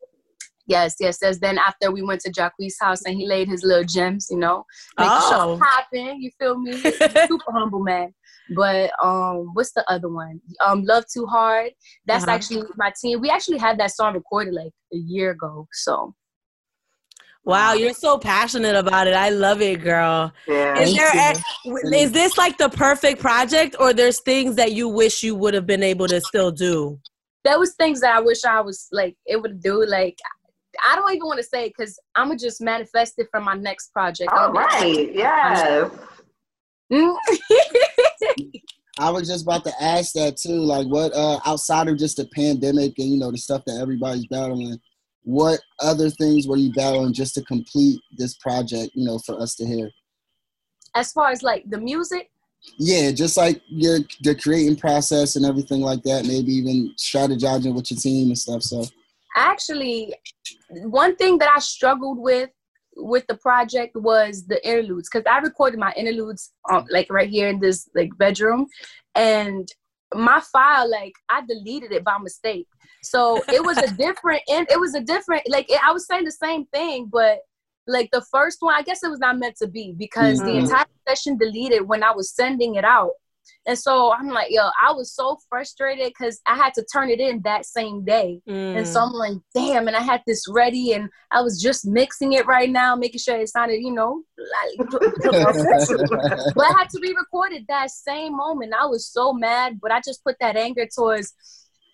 [0.63, 1.39] Um, Yes, yes, yes.
[1.39, 4.63] Then after we went to Jacquees' house and he laid his little gems, you know,
[4.97, 5.57] making oh.
[5.57, 6.21] sure happen.
[6.21, 6.73] You feel me?
[6.81, 8.13] Super humble man.
[8.55, 10.39] But um, what's the other one?
[10.65, 11.71] Um, Love Too Hard.
[12.05, 12.33] That's uh-huh.
[12.33, 13.21] actually my team.
[13.21, 15.67] We actually had that song recorded like a year ago.
[15.71, 16.13] So
[17.45, 19.13] Wow, you're so passionate about it.
[19.13, 20.31] I love it, girl.
[20.47, 20.79] Yeah.
[20.79, 25.23] Is there a, is this like the perfect project or there's things that you wish
[25.23, 26.99] you would have been able to still do?
[27.43, 29.85] There was things that I wish I was like able to do.
[29.85, 30.17] Like
[30.85, 33.91] I don't even want to say because I'm gonna just manifest it for my next
[33.93, 34.31] project.
[34.31, 35.89] All right, yes.
[38.99, 40.59] I was just about to ask that too.
[40.59, 44.27] Like, what uh, outside of just the pandemic and you know the stuff that everybody's
[44.27, 44.79] battling,
[45.23, 48.91] what other things were you battling just to complete this project?
[48.93, 49.89] You know, for us to hear.
[50.95, 52.29] As far as like the music.
[52.77, 56.25] Yeah, just like your the creating process and everything like that.
[56.25, 58.61] Maybe even strategizing with your team and stuff.
[58.61, 58.85] So
[59.35, 60.13] actually
[60.69, 62.49] one thing that I struggled with
[62.95, 67.47] with the project was the interludes because I recorded my interludes um, like right here
[67.47, 68.67] in this like bedroom,
[69.15, 69.67] and
[70.13, 72.67] my file like I deleted it by mistake.
[73.01, 76.25] So it was a different and it was a different like it, I was saying
[76.25, 77.39] the same thing, but
[77.87, 80.47] like the first one, I guess it was not meant to be because mm-hmm.
[80.47, 83.11] the entire session deleted when I was sending it out.
[83.65, 87.19] And so I'm like, yo, I was so frustrated because I had to turn it
[87.19, 88.41] in that same day.
[88.47, 88.77] Mm.
[88.77, 89.07] And so mm.
[89.07, 92.69] I'm like, damn, and I had this ready and I was just mixing it right
[92.69, 97.91] now, making sure it sounded, you know, like but I had to be recorded that
[97.91, 98.73] same moment.
[98.73, 101.33] I was so mad, but I just put that anger towards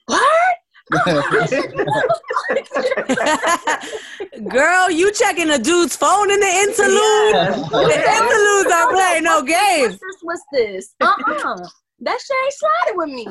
[0.07, 0.57] what?
[4.49, 7.35] Girl, you checking a dude's phone in the interlude?
[7.69, 9.99] The interludes are playing no games.
[9.99, 10.15] What's this?
[10.21, 10.95] What's this?
[11.01, 11.67] Uh-uh.
[12.01, 13.25] That shit ain't sliding with me.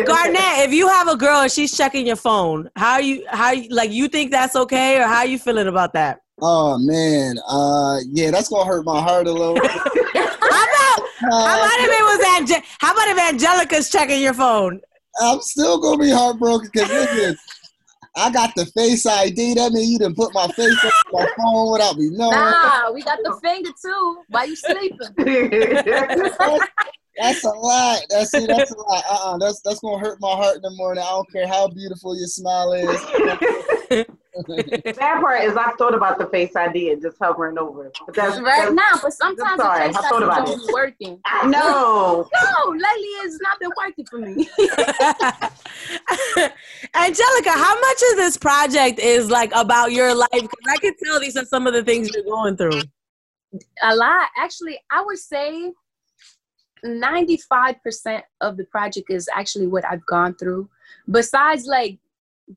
[0.06, 3.68] Garnett, if you have a girl and she's checking your phone, how you how you
[3.68, 6.20] like you think that's okay or how you feeling about that?
[6.40, 9.56] Oh man, uh, yeah, that's gonna hurt my heart a little.
[9.56, 14.80] how about how about if it was Ange- how about if Angelica's checking your phone?
[15.20, 17.36] I'm still gonna be heartbroken because listen,
[18.16, 19.54] I got the face ID.
[19.54, 22.34] That means you didn't put my face on my phone without me knowing.
[22.34, 24.22] Nah, we got the finger too.
[24.28, 25.14] Why you sleeping?
[27.18, 28.00] That's a lot.
[28.10, 29.04] That's that's a lot.
[29.10, 31.02] Uh uh That's that's gonna hurt my heart in the morning.
[31.02, 33.02] I don't care how beautiful your smile is.
[34.46, 37.98] That part is I've thought about the face ID and just hovering over it.
[38.04, 40.66] But that's right that's, now, but sometimes sorry, the face I thought ID about don't
[40.66, 41.20] be working.
[41.24, 42.28] I know.
[42.32, 44.32] No, lately it's not been working for me.
[46.94, 50.28] Angelica, how much of this project is like about your life?
[50.32, 52.82] Because I can tell these are some of the things you're going through.
[53.82, 54.28] a lot.
[54.36, 55.72] Actually, I would say
[56.84, 60.68] 95% of the project is actually what I've gone through.
[61.10, 61.98] Besides, like,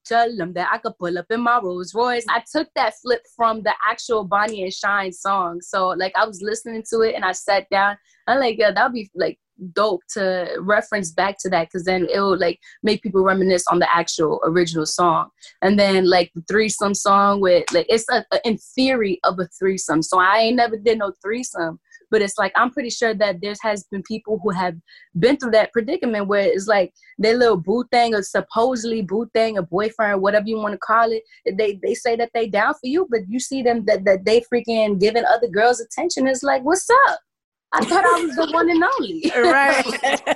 [0.06, 2.26] tell them that I could pull up in my Rolls Royce.
[2.30, 5.62] I took that flip from the actual Bonnie and Shyne song.
[5.62, 7.98] So, like, I was listening to it and I sat down.
[8.28, 9.40] I'm like, yeah, that would be like
[9.74, 13.80] dope to reference back to that because then it will like make people reminisce on
[13.80, 15.30] the actual original song.
[15.62, 19.48] And then, like, the threesome song with, like, it's a, a- in theory of a
[19.48, 20.02] threesome.
[20.02, 21.80] So, I ain't never did no threesome
[22.12, 24.76] but it's like i'm pretty sure that there has been people who have
[25.18, 29.58] been through that predicament where it's like their little boo thing or supposedly boo thing
[29.58, 31.24] a boyfriend or whatever you want to call it
[31.58, 34.42] they they say that they down for you but you see them that, that they
[34.42, 36.28] freaking giving other girls attention.
[36.28, 37.20] It's like what's up?
[37.72, 39.32] I thought i was the one and only.
[39.36, 39.86] Right.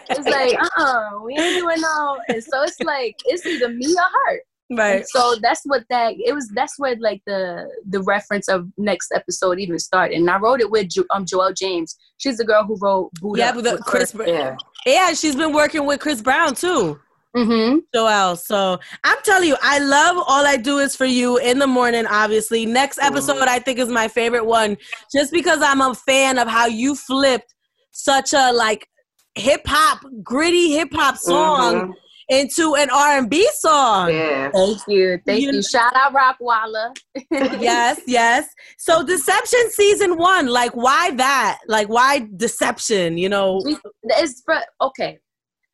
[0.10, 4.32] it's like uh-uh we ain't doing no and so it's like it's either me or
[4.32, 4.40] her
[4.78, 4.98] right.
[4.98, 6.50] and so that's what that it was.
[6.56, 10.18] That's where like the the reference of next episode even started.
[10.18, 11.96] And I wrote it with jo- um Joelle James.
[12.18, 13.40] She's the girl who wrote Buddha.
[13.40, 14.56] Yeah, but the Chris Br- Yeah.
[14.86, 17.00] Yeah, she's been working with Chris Brown too.
[17.36, 17.80] Mm-hmm.
[17.96, 18.38] Joelle.
[18.38, 22.06] So I'm telling you, I love All I Do Is For You in the morning,
[22.06, 22.66] obviously.
[22.68, 24.78] Next episode, I think, is my favorite one
[25.12, 27.54] just because I'm a fan of how you flipped
[27.92, 28.88] such a like
[29.36, 31.94] hip hop, gritty hip hop song Mhm.
[32.30, 34.10] Into an R&B song.
[34.10, 34.50] Yeah.
[34.52, 35.62] Thank you, thank You- you.
[35.64, 36.96] Shout out Rockwalla.
[37.32, 38.48] yes, yes.
[38.78, 41.60] So Deception season one, like why that?
[41.68, 43.18] Like why Deception?
[43.18, 43.62] You know,
[44.04, 45.20] it's for okay.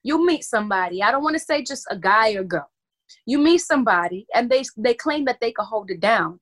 [0.04, 1.04] You meet somebody.
[1.04, 2.70] I don't want to say just a guy or girl.
[3.26, 6.40] You meet somebody and they they claim that they can hold it down,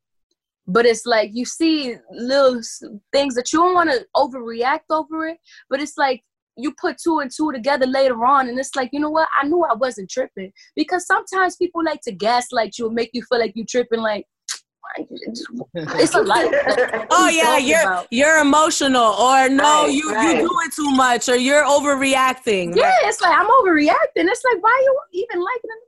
[0.68, 2.62] but it's like you see little
[3.12, 5.38] things that you don't want to overreact over it.
[5.70, 6.24] But it's like
[6.58, 9.28] you put two and two together later on, and it's like you know what?
[9.42, 13.24] I knew I wasn't tripping because sometimes people like to gaslight you and make you
[13.30, 14.02] feel like you tripping.
[14.02, 14.26] Like
[15.76, 16.46] it's a lot.
[17.12, 18.08] oh yeah, you're about.
[18.12, 20.38] you're emotional, or no, Right, you right.
[20.38, 22.76] you doing too much, or you're overreacting.
[22.76, 24.26] Yeah, it's like I'm overreacting.
[24.28, 25.88] It's like why you even liking the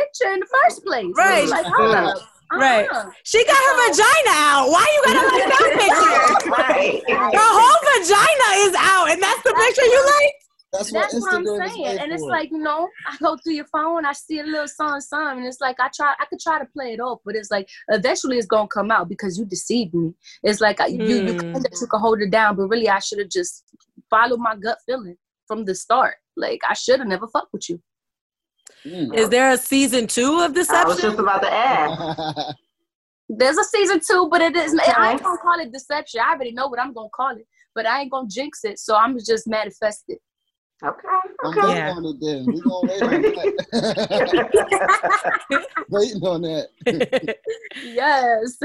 [0.00, 1.06] picture in the first place?
[1.16, 1.42] Right.
[1.42, 2.16] It's like hold up.
[2.52, 2.88] Right.
[2.90, 3.10] Uh-uh.
[3.24, 4.68] She got her vagina out.
[4.70, 5.70] Why you gotta like that
[6.44, 6.50] picture?
[6.50, 7.02] right.
[7.08, 10.34] Her whole vagina is out, and that's the picture you like.
[10.72, 11.98] That's what That's what I'm saying.
[12.00, 15.00] And it's like, you know, I go through your phone, I see a little song,
[15.00, 17.50] song, and it's like I try I could try to play it off, but it's
[17.50, 20.12] like eventually it's gonna come out because you deceived me.
[20.44, 21.38] It's like I, you you Mm.
[21.52, 23.64] claim that you could hold it down, but really I should have just
[24.08, 25.16] followed my gut feeling
[25.48, 26.14] from the start.
[26.36, 27.80] Like I should have never fucked with you.
[28.86, 29.14] Mm.
[29.14, 30.84] Is there a season two of Deception?
[30.84, 32.56] I was just about to ask.
[33.28, 35.24] There's a season two, but it is I ain't Okay.
[35.24, 36.20] gonna call it deception.
[36.20, 38.78] I already know what I'm gonna call it, but I ain't gonna jinx it.
[38.80, 40.18] So I'm just manifest it.
[40.84, 41.06] Okay.
[41.08, 41.60] I'm Okay.
[41.60, 41.92] waiting Yeah.
[41.92, 42.46] on it then.
[42.46, 43.54] We gonna wait on that.
[45.90, 46.68] waiting on that.
[47.84, 48.58] yes.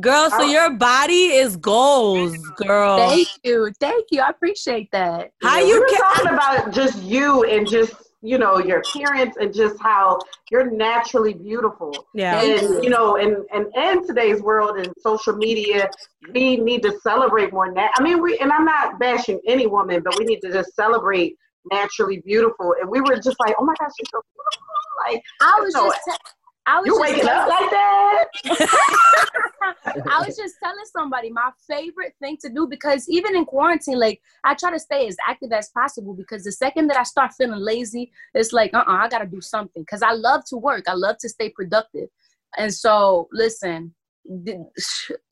[0.00, 3.10] girl, so your body is goals, girl.
[3.10, 3.70] Thank you.
[3.78, 4.22] Thank you.
[4.22, 5.30] I appreciate that.
[5.42, 8.78] How Yeah, you we were ca- talking about just you and just you know your
[8.78, 10.18] appearance and just how
[10.50, 12.06] you're naturally beautiful.
[12.14, 12.40] Yeah.
[12.40, 12.82] And you.
[12.84, 15.88] you know, and and in today's world and social media,
[16.32, 17.70] we need to celebrate more.
[17.72, 20.74] Nat- I mean, we and I'm not bashing any woman, but we need to just
[20.74, 21.36] celebrate
[21.70, 22.74] naturally beautiful.
[22.80, 24.66] And we were just like, oh my gosh, she's so beautiful.
[25.06, 26.30] Like I was No, just, te-
[26.70, 28.26] I was you just waking telling- up like that.
[30.10, 34.20] I was just telling somebody my favorite thing to do because even in quarantine, like
[34.44, 37.58] I try to stay as active as possible because the second that I start feeling
[37.60, 40.84] lazy, it's like, uh, uh I gotta do something because I love to work.
[40.86, 42.08] I love to stay productive,
[42.56, 43.94] and so listen,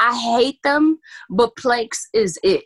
[0.01, 0.99] I hate them,
[1.31, 2.65] but planks is it.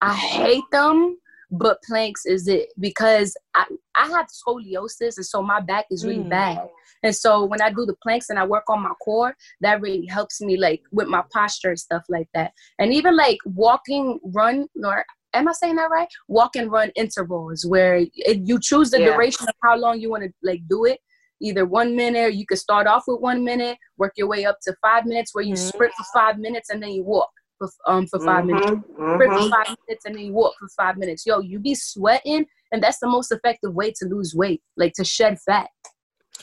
[0.00, 1.18] I hate them,
[1.50, 6.24] but planks is it because I, I have scoliosis and so my back is really
[6.24, 6.30] mm.
[6.30, 6.68] bad.
[7.02, 10.06] And so when I do the planks and I work on my core, that really
[10.06, 12.52] helps me like with my posture and stuff like that.
[12.78, 15.04] And even like walking, run, or
[15.34, 16.08] am I saying that right?
[16.28, 19.12] Walk and run intervals where it, you choose the yeah.
[19.12, 20.98] duration of how long you want to like do it.
[21.40, 24.74] Either one minute, you could start off with one minute, work your way up to
[24.80, 25.68] five minutes, where you mm-hmm.
[25.68, 28.46] sprint for five minutes and then you walk for um for 5 mm-hmm.
[28.46, 29.14] minutes, mm-hmm.
[29.14, 31.26] sprint for five minutes and then you walk for five minutes.
[31.26, 35.04] Yo, you be sweating, and that's the most effective way to lose weight, like to
[35.04, 35.68] shed fat.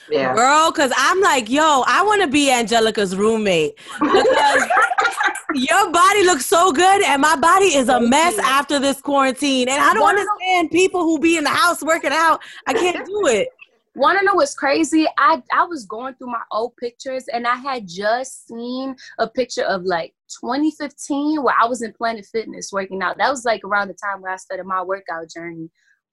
[0.10, 0.36] Yeah.
[0.36, 3.78] Girl, because I'm like, yo, I want to be Angelica's roommate.
[4.00, 4.64] Because
[5.54, 9.70] your body looks so good, and my body is a mess after this quarantine.
[9.70, 12.42] And I don't understand people who be in the house working out.
[12.68, 13.50] I can't do it.
[13.96, 15.06] Want to know what's crazy?
[15.18, 19.64] I I was going through my old pictures, and I had just seen a picture
[19.64, 23.18] of like 2015 where I was in Planet Fitness working out.
[23.20, 25.70] That was like around the time where I started my workout journey.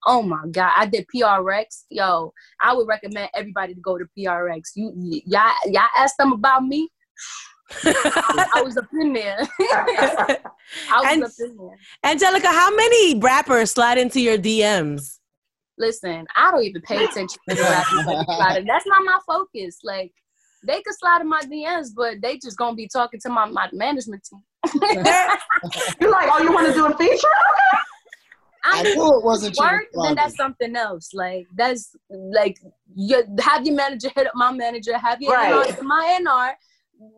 [0.06, 1.84] Oh my god, I did PRX.
[1.88, 4.72] Yo, I would recommend everybody to go to PRX.
[4.74, 4.92] You
[5.26, 6.88] y'all y'all ask them about me.
[7.84, 9.38] I was up in there.
[9.60, 10.38] I
[10.92, 12.10] was and, up in there.
[12.12, 15.19] Angelica, how many rappers slide into your DMs?
[15.80, 18.64] Listen, I don't even pay attention to the rappers.
[18.66, 19.78] That's not my focus.
[19.82, 20.12] Like
[20.62, 23.68] they could slide in my DMs, but they just gonna be talking to my, my
[23.72, 24.42] management team.
[26.00, 27.12] You're like, oh, you want to do a feature?
[27.14, 27.78] Okay.
[28.62, 31.14] I, I knew it wasn't work, then that's something else.
[31.14, 32.58] Like that's like
[32.94, 35.82] you have your manager hit up my manager, have your right.
[35.82, 36.56] my A&R.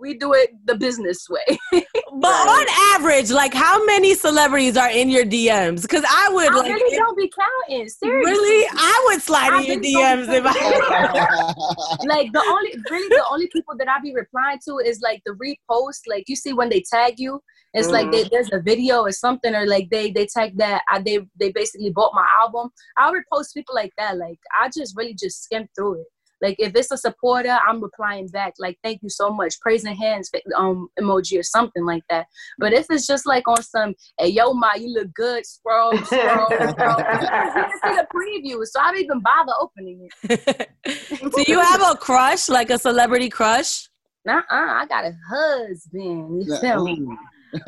[0.00, 1.58] We do it the business way.
[1.72, 5.82] but on average, like how many celebrities are in your DMs?
[5.82, 7.88] Because I would I like really don't be counting.
[7.88, 10.52] Seriously, really, I would slide in your DMs if I
[12.06, 15.32] like the only really the only people that I be replying to is like the
[15.32, 16.02] repost.
[16.08, 17.40] Like you see when they tag you,
[17.74, 17.92] it's mm.
[17.92, 21.20] like they, there's a video or something, or like they they tag that I, they
[21.40, 22.70] they basically bought my album.
[22.98, 24.16] I'll repost people like that.
[24.16, 26.06] Like I just really just skim through it.
[26.42, 30.30] Like if it's a supporter, I'm replying back like "Thank you so much," praising hands
[30.56, 32.26] um emoji or something like that.
[32.58, 36.46] But if it's just like on some "Hey yo, ma, you look good," scroll, scroll,
[36.50, 36.98] scroll.
[36.98, 40.68] you can see the preview, so I don't even bother opening it.
[41.34, 43.88] Do you have a crush, like a celebrity crush?
[44.24, 46.44] Nah, uh, I got a husband.
[46.44, 47.06] You feel me?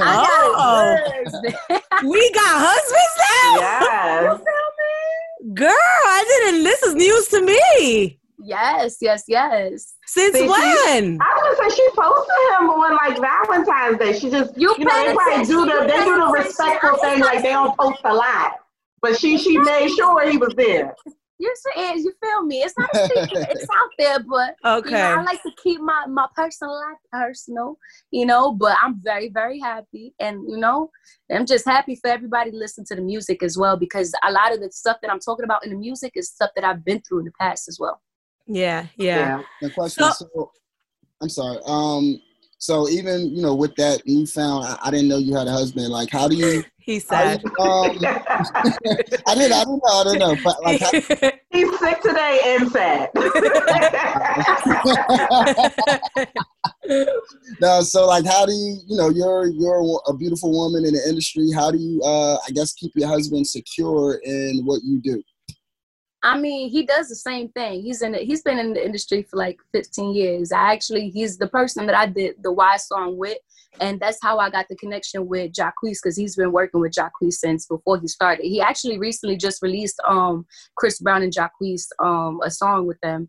[0.00, 0.96] oh,
[2.04, 3.56] we got husbands now.
[3.60, 4.40] Yes.
[5.52, 6.64] Girl, I didn't.
[6.64, 8.18] This is news to me.
[8.38, 9.94] Yes, yes, yes.
[10.06, 10.60] Since See, when?
[10.60, 14.18] She, I was gonna say she posted him on like Valentine's Day.
[14.18, 17.42] She just you, you know they probably do the they do the respectful thing like
[17.42, 18.54] they don't post a lot,
[19.00, 20.94] but she she made sure he was there.
[21.38, 22.04] Yes, it is.
[22.04, 22.62] You feel me?
[22.62, 23.46] It's not a secret.
[23.50, 24.90] it's out there, but okay.
[24.90, 27.76] You know, I like to keep my my personal life personal.
[28.10, 30.90] You know, but I'm very very happy, and you know,
[31.30, 34.52] I'm just happy for everybody to listen to the music as well because a lot
[34.52, 37.00] of the stuff that I'm talking about in the music is stuff that I've been
[37.00, 38.00] through in the past as well.
[38.46, 39.38] Yeah, yeah.
[39.38, 39.42] yeah.
[39.62, 40.04] The question.
[40.12, 40.52] So, so,
[41.22, 41.59] I'm sorry.
[41.66, 42.20] Um,
[42.64, 45.88] so even you know with that newfound, I, I didn't know you had a husband.
[45.88, 46.64] Like, how do you?
[46.85, 47.42] He said.
[47.61, 49.52] um, I didn't.
[49.54, 49.90] I didn't know.
[49.90, 50.37] I didn't know.
[50.44, 50.90] But like, how,
[51.50, 53.09] he's sick today and sad.
[57.59, 58.80] no, so like, how do you?
[58.87, 61.50] You know, you're you're a beautiful woman in the industry.
[61.52, 62.02] How do you?
[62.02, 65.22] Uh, I guess keep your husband secure in what you do.
[66.24, 67.82] I mean, he does the same thing.
[67.82, 68.14] He's in.
[68.14, 70.52] He's been in the industry for like 15 years.
[70.52, 73.37] I actually, he's the person that I did the Y song with,
[73.78, 77.34] and that's how I got the connection with Jacquees because he's been working with Jacquees
[77.34, 78.46] since before he started.
[78.46, 83.28] He actually recently just released um Chris Brown and Jacquees um a song with them,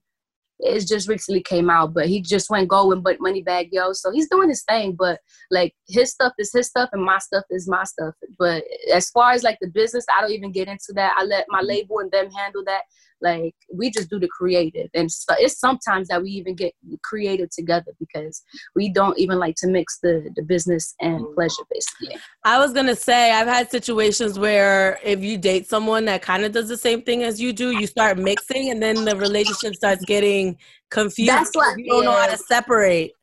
[0.59, 3.93] it just recently came out, but he just went going but Moneybagg Yo.
[3.93, 5.19] So he's doing his thing, but
[5.51, 8.15] like his stuff is his stuff and my stuff is my stuff.
[8.39, 8.63] But
[8.93, 11.15] as far as like the business, I don't even get into that.
[11.17, 11.67] I let my mm-hmm.
[11.67, 12.83] label and them handle that.
[13.21, 16.73] Like we just do the creative, and so it's sometimes that we even get
[17.03, 18.43] creative together because
[18.75, 21.33] we don't even like to mix the the business and mm.
[21.33, 21.63] pleasure.
[21.71, 26.43] Basically, I was gonna say I've had situations where if you date someone that kind
[26.43, 29.75] of does the same thing as you do, you start mixing, and then the relationship
[29.75, 30.57] starts getting
[30.91, 31.31] confused.
[31.31, 32.09] That's what you don't yeah.
[32.09, 33.13] know how to separate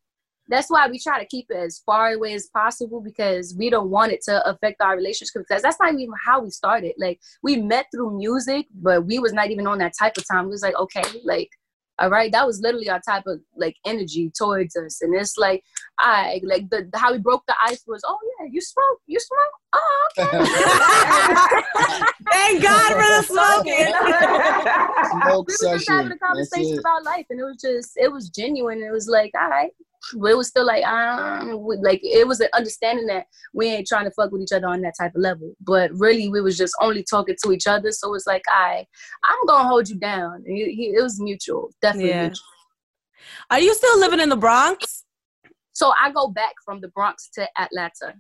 [0.52, 3.90] that's why we try to keep it as far away as possible because we don't
[3.90, 6.94] want it to affect our relationship because that's not even how we started.
[6.98, 10.44] Like we met through music but we was not even on that type of time.
[10.44, 11.48] We was like okay like
[11.98, 15.00] all right that was literally our type of like energy towards us.
[15.02, 15.62] And it's like
[15.98, 19.52] i like the how we broke the ice was oh yeah you smoke you smoke?
[19.74, 20.30] Oh okay.
[22.32, 23.92] Thank god for the smoking.
[25.22, 28.28] Smoke we were just having a conversation about life and it was just it was
[28.28, 28.82] genuine.
[28.82, 32.48] It was like all right but it was still like um, like it was an
[32.54, 35.54] understanding that we ain't trying to fuck with each other on that type of level.
[35.60, 37.92] But really, we was just only talking to each other.
[37.92, 38.84] So it's like, I,
[39.24, 40.44] I'm gonna hold you down.
[40.46, 42.10] He, it was mutual, definitely.
[42.10, 42.22] Yeah.
[42.22, 42.44] Mutual.
[43.50, 45.04] Are you still living in the Bronx?
[45.72, 48.14] So I go back from the Bronx to Atlanta.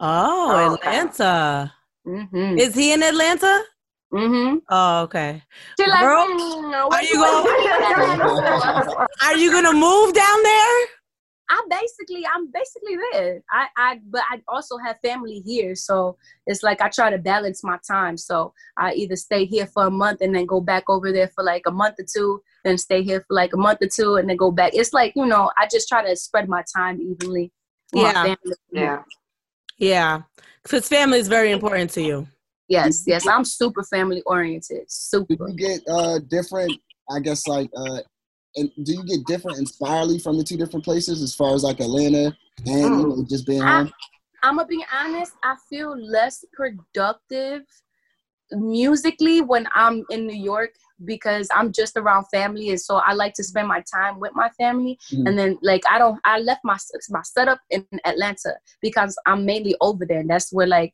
[0.00, 1.72] Oh, oh Atlanta.
[2.06, 2.58] Mm-hmm.
[2.58, 3.62] Is he in Atlanta?
[4.12, 4.58] Mm-hmm.
[4.68, 5.42] Oh, okay.
[5.78, 7.46] Girl, mm, are you going?
[9.22, 10.86] are you gonna move down there?
[11.48, 13.42] I basically, I'm basically there.
[13.50, 17.62] I, I, but I also have family here, so it's like I try to balance
[17.62, 18.16] my time.
[18.16, 21.44] So I either stay here for a month and then go back over there for
[21.44, 24.28] like a month or two, then stay here for like a month or two, and
[24.28, 24.74] then go back.
[24.74, 27.52] It's like you know, I just try to spread my time evenly.
[27.92, 28.34] Yeah,
[28.70, 29.02] yeah,
[29.78, 30.22] yeah.
[30.62, 32.28] Because family is very important to you.
[32.72, 34.90] Yes, yes, I'm super family oriented.
[34.90, 35.34] Super.
[35.34, 36.72] Do you get uh different?
[37.10, 37.98] I guess like uh,
[38.56, 41.80] and do you get different inspirely from the two different places as far as like
[41.80, 42.34] Atlanta
[42.66, 43.28] and you know mm.
[43.28, 43.90] just being I,
[44.42, 45.32] I'm gonna be honest.
[45.42, 47.62] I feel less productive
[48.52, 50.70] musically when I'm in New York
[51.04, 54.48] because I'm just around family and so I like to spend my time with my
[54.50, 55.26] family mm-hmm.
[55.26, 56.78] and then like I don't I left my
[57.10, 60.92] my setup in Atlanta because I'm mainly over there and that's where like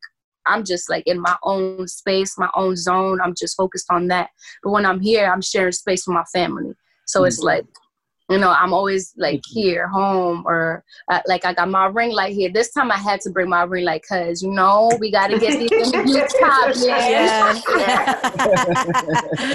[0.49, 3.21] I'm just like in my own space, my own zone.
[3.21, 4.31] I'm just focused on that.
[4.63, 6.75] But when I'm here, I'm sharing space with my family.
[7.07, 7.29] So mm-hmm.
[7.29, 7.65] it's like,
[8.31, 12.35] you know, I'm always like here, home, or uh, like I got my ring light
[12.35, 12.51] here.
[12.53, 15.39] This time I had to bring my ring light because, you know, we got to
[15.39, 16.77] get these interviews popping.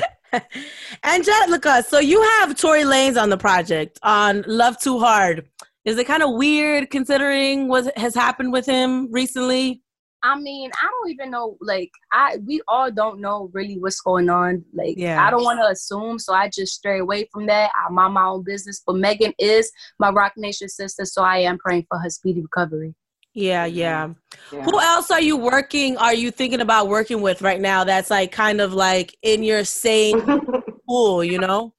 [1.03, 5.47] Angelica, so you have Tory Lanez on the project on Love Too Hard.
[5.85, 9.81] Is it kind of weird considering what has happened with him recently?
[10.23, 11.57] I mean, I don't even know.
[11.59, 14.63] Like, I we all don't know really what's going on.
[14.73, 15.25] Like, yeah.
[15.25, 17.71] I don't want to assume, so I just stray away from that.
[17.75, 18.81] I mind my own business.
[18.85, 19.69] But Megan is
[19.99, 22.95] my Roc Nation sister, so I am praying for her speedy recovery.
[23.33, 23.77] Yeah, mm-hmm.
[23.77, 24.09] yeah,
[24.51, 24.63] yeah.
[24.63, 25.97] Who else are you working?
[25.97, 27.83] Are you thinking about working with right now?
[27.83, 30.21] That's like kind of like in your same
[30.87, 31.73] pool, you know?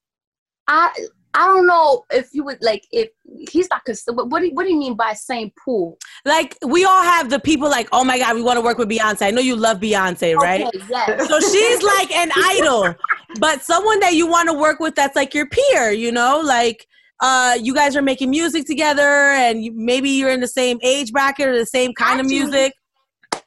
[0.66, 0.92] I
[1.34, 3.10] I don't know if you would like if
[3.50, 5.98] he's not cons- what do you, what do you mean by same pool?
[6.24, 8.88] Like we all have the people like oh my god we want to work with
[8.88, 9.22] Beyonce.
[9.22, 10.64] I know you love Beyonce, right?
[10.66, 11.28] Okay, yes.
[11.28, 12.94] So she's like an idol,
[13.40, 16.86] but someone that you want to work with that's like your peer, you know, like
[17.20, 21.10] uh you guys are making music together and you, maybe you're in the same age
[21.10, 22.74] bracket or the same kind Actually, of music.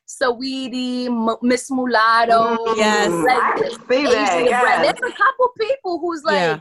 [0.07, 2.75] Saweetie, M- Miss Mulatto.
[2.75, 3.11] Yes.
[3.11, 4.43] Like, see that.
[4.45, 4.97] Yes.
[4.99, 6.59] There's a couple people who's like yeah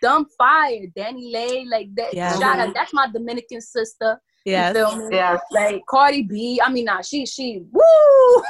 [0.00, 0.86] dumb fire.
[0.96, 2.14] DaniLeigh, like that.
[2.14, 2.38] Yeah.
[2.38, 2.72] Shout out.
[2.74, 4.20] That's my Dominican sister.
[4.44, 4.72] Yeah.
[5.10, 5.38] Yeah.
[5.50, 6.60] Like Cardi B.
[6.64, 8.42] I mean, nah, she she woo.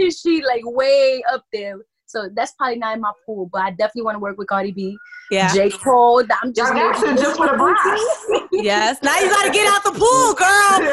[0.10, 1.78] she like way up there.
[2.08, 4.72] So that's probably not in my pool, but I definitely want to work with Cardi
[4.72, 4.96] B.
[5.30, 5.52] Yeah.
[5.52, 5.70] J.
[5.70, 6.24] Cole.
[6.42, 8.26] I'm just just with a blast.
[8.52, 8.98] yes.
[9.02, 10.80] Now you gotta get out the pool, girl.
[10.80, 10.88] You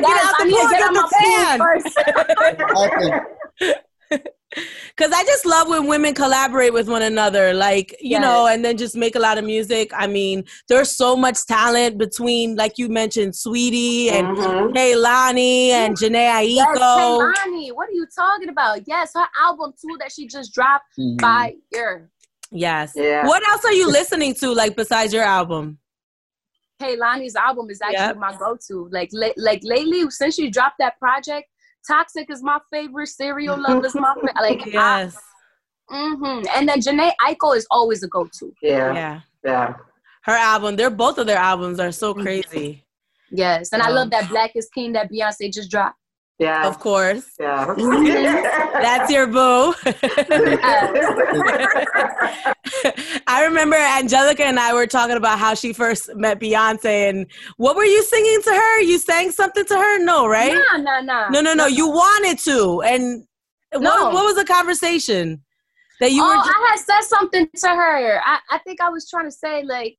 [0.00, 0.68] get out the pool.
[0.70, 0.94] Get, get
[4.10, 4.30] the fan.
[4.96, 8.22] Cause I just love when women collaborate with one another, like you yes.
[8.22, 9.90] know, and then just make a lot of music.
[9.94, 14.76] I mean, there's so much talent between, like you mentioned, Saweetie and mm-hmm.
[14.76, 16.54] Kehlani and Jhené Aiko.
[16.54, 18.80] Yes, Kehlani, what are you talking about?
[18.86, 21.16] Yes, her album too that she just dropped mm-hmm.
[21.16, 22.10] by year.
[22.52, 22.92] Yes.
[22.94, 23.26] Yeah.
[23.26, 25.78] What else are you listening to, like besides your album?
[26.80, 28.16] Kehlani's album is actually yep.
[28.16, 28.88] my go-to.
[28.92, 31.48] Like, like lately, since she dropped that project,
[31.86, 33.08] Toxic is my favorite.
[33.08, 34.34] Serial Love is my favorite.
[34.40, 35.16] Like yes.
[35.90, 36.46] mm-hmm.
[36.54, 38.52] And then Jhené Aiko is always a go-to.
[38.62, 38.94] Yeah.
[38.94, 39.20] Yeah.
[39.44, 39.74] Yeah.
[40.22, 42.84] Her album, they're both of their albums are so crazy.
[43.30, 43.72] Yes.
[43.72, 45.98] And um, I love that Black is King that Beyonce just dropped.
[46.38, 46.66] Yeah.
[46.66, 47.30] Of course.
[47.38, 47.74] Yeah.
[47.76, 49.72] That's your boo.
[53.26, 57.26] I remember Angelica and I were talking about how she first met Beyonce and
[57.56, 58.80] what were you singing to her?
[58.80, 59.98] You sang something to her?
[60.04, 60.54] No, right?
[60.54, 61.28] No, no, no.
[61.30, 61.66] No, no, no.
[61.66, 62.82] You wanted to.
[62.82, 63.24] And
[63.72, 63.80] no.
[63.80, 65.40] what, what was the conversation?
[66.00, 68.20] That you oh, were I had said something to her.
[68.24, 69.96] I, I think I was trying to say like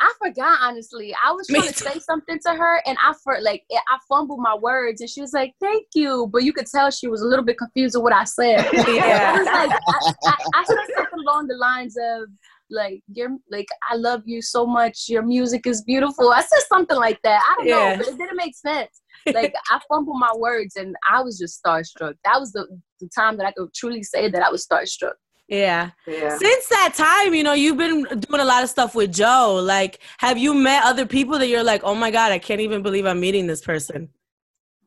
[0.00, 1.14] I forgot honestly.
[1.24, 4.54] I was trying to say something to her, and I for like I fumbled my
[4.54, 7.44] words, and she was like, "Thank you," but you could tell she was a little
[7.44, 8.68] bit confused with what I said.
[8.72, 12.28] yeah, was like I, I, I said something along the lines of
[12.70, 15.08] like you're like I love you so much.
[15.08, 16.30] Your music is beautiful.
[16.30, 17.40] I said something like that.
[17.48, 17.92] I don't yeah.
[17.92, 19.00] know, but it didn't make sense.
[19.32, 22.14] Like I fumbled my words, and I was just starstruck.
[22.24, 22.66] That was the
[23.00, 25.14] the time that I could truly say that I was starstruck.
[25.48, 25.90] Yeah.
[26.06, 26.36] yeah.
[26.38, 29.60] Since that time, you know, you've been doing a lot of stuff with Joe.
[29.62, 32.82] Like, have you met other people that you're like, oh my God, I can't even
[32.82, 34.08] believe I'm meeting this person?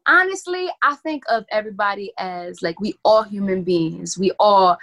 [0.08, 4.18] Honestly, I think of everybody as like we all human beings.
[4.18, 4.78] We all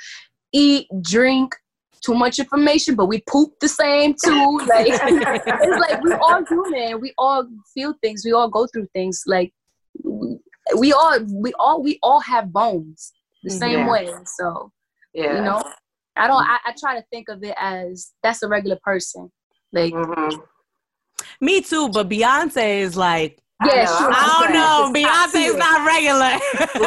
[0.52, 1.54] eat, drink,
[2.04, 4.60] too much information, but we poop the same too.
[4.68, 7.00] Like it's like we all human.
[7.00, 8.22] We all feel things.
[8.24, 9.24] We all go through things.
[9.26, 9.52] Like
[10.76, 13.12] we all we all we all have bones
[13.42, 13.90] the same Yeah.
[13.90, 14.10] way.
[14.26, 14.70] So
[15.14, 15.36] Yeah.
[15.36, 15.62] you know,
[16.16, 16.42] I don't.
[16.42, 19.30] I, I try to think of it as that's a regular person.
[19.72, 20.40] Like Mhm.
[21.40, 24.90] Me too, but Beyonce is like, I yeah, know, I'm I don't know.
[24.94, 26.38] She's top Beyonce's not regular.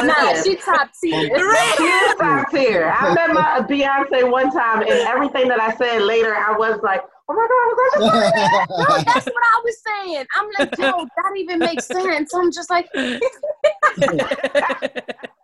[0.06, 1.36] Nah, she top tier.
[1.76, 2.92] She is top tier.
[2.94, 7.02] I met my Beyonce one time, and everything that I said later, I was like,
[7.28, 8.06] "Oh my god, was that just
[8.78, 10.26] No, that's what I was saying.
[10.34, 12.32] I'm like, yo, that even makes sense.
[12.34, 12.88] I'm just like,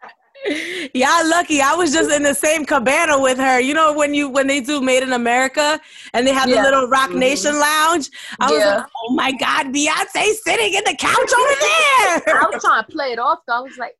[0.95, 1.61] Y'all lucky.
[1.63, 3.59] I was just in the same cabana with her.
[3.61, 5.81] You know when you when they do Made in America
[6.13, 6.57] and they have Yeah.
[6.57, 7.17] the little Roc Mhm.
[7.17, 8.11] Nation lounge.
[8.41, 8.77] I was Yeah.
[8.77, 12.23] like, oh my god, Beyonce sitting in the couch over there.
[12.43, 13.39] I was trying to play it off.
[13.49, 13.55] Though.
[13.55, 13.97] I was like,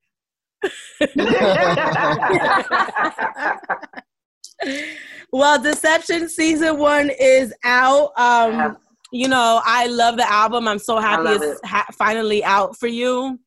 [5.33, 8.13] well, Deception season one is out.
[8.17, 8.77] Um, Yes.
[9.13, 10.69] you know, I love the album.
[10.69, 11.59] I'm so happy it's it.
[11.67, 13.39] ha- finally out for you.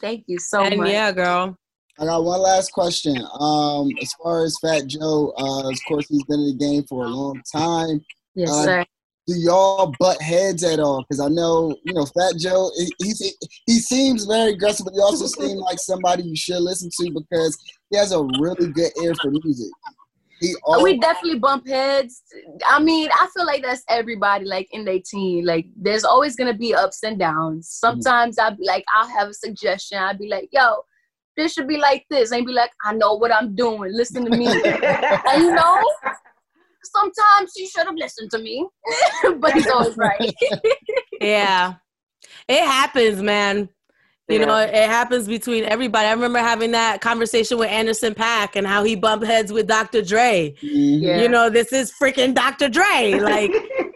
[0.00, 0.90] thank you so and much.
[0.90, 1.56] yeah, girl.
[2.00, 3.16] I got one last question.
[3.40, 7.04] Um, as far as Fat Joe, uh, of course he's been in the game for
[7.04, 8.04] a long time.
[8.34, 8.84] Yes, Uh, sir.
[9.26, 11.02] Do y'all butt heads at all?
[11.02, 13.32] Because I know, you know, Fat Joe, he, he
[13.66, 17.58] he seems very aggressive, but he also seems like somebody you should listen to because
[17.90, 19.70] he has a really good ear for music.
[20.40, 22.22] He always, we definitely bump heads.
[22.66, 25.44] I mean, I feel like that's everybody, like in their teen.
[25.44, 27.68] Like, there's always gonna be ups and downs.
[27.68, 29.98] Sometimes I'll be like, I'll have a suggestion.
[29.98, 30.84] I'll be like, yo,
[31.38, 32.32] this should be like this.
[32.32, 33.92] And be like, I know what I'm doing.
[33.94, 34.46] Listen to me.
[34.64, 35.82] and you know,
[36.84, 38.66] sometimes you should have listened to me,
[39.38, 40.34] but he's always right.
[41.20, 41.74] Yeah.
[42.48, 43.68] It happens, man.
[44.28, 44.44] You Yeah.
[44.44, 46.06] know, it happens between everybody.
[46.06, 50.02] I remember having that conversation with Anderson .Paak and how he bumped heads with Dr.
[50.02, 50.54] Dre.
[50.62, 51.02] Mhm.
[51.02, 51.20] Yeah.
[51.22, 52.68] You know, this is freaking Dr.
[52.68, 53.18] Dre.
[53.20, 53.50] Like,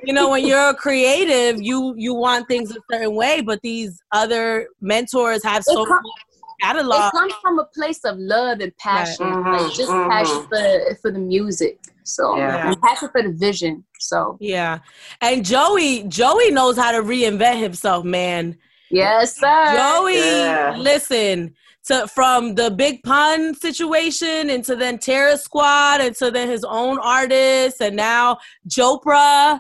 [0.05, 4.01] you know, when you're a creative, you you want things a certain way, but these
[4.13, 6.32] other mentors have so com- much
[6.63, 7.05] catalog.
[7.13, 9.63] it comes from a place of love and passion, Right.
[9.63, 11.79] like just Mhm, passion for for the music.
[12.05, 12.75] So Yeah.
[12.83, 13.85] passion for the vision.
[13.99, 14.79] So Yeah.
[15.21, 18.59] And Joey, Joey knows how to reinvent himself, man.
[18.91, 19.73] yes, sir.
[19.75, 20.75] Joey, Yeah.
[20.77, 21.55] listen,
[21.85, 26.99] to from the big pun situation into then Terror Squad and into then his own
[26.99, 28.39] artists and now
[28.69, 29.59] Jopra.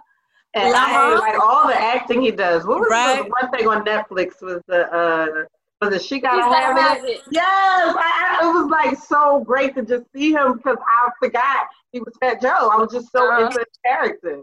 [0.54, 1.20] And I Uh-huh.
[1.20, 2.66] like all the acting he does.
[2.66, 3.24] What was Right.
[3.24, 4.40] the one thing on Netflix?
[4.42, 5.44] Was the uh
[5.86, 7.08] was it She Gotta He's Have It?
[7.10, 7.20] it.
[7.30, 11.66] Yes, I, I, it was like so great to just see him because I forgot
[11.92, 12.68] he was Fat Joe.
[12.72, 13.46] I was just so Uh-huh.
[13.46, 14.42] into his character.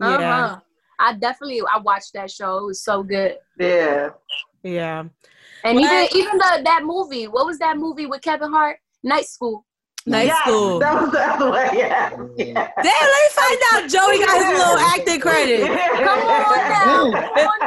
[0.00, 0.58] Uh-huh.
[0.98, 2.58] I definitely I watched that show.
[2.58, 3.36] It was so good.
[3.58, 4.10] Yeah.
[4.62, 5.04] Yeah.
[5.64, 7.26] And Well, even even the that movie.
[7.28, 8.78] What was that movie with Kevin Hart?
[9.02, 9.64] Night School.
[10.06, 10.78] Night yes, school.
[10.78, 11.68] That was the other way.
[11.74, 12.12] Yes.
[12.36, 12.70] yes.
[12.82, 13.90] Damn, let me find out.
[13.90, 15.66] Joey got his little acting credit.
[15.66, 17.12] Come on now.
[17.34, 17.60] Come on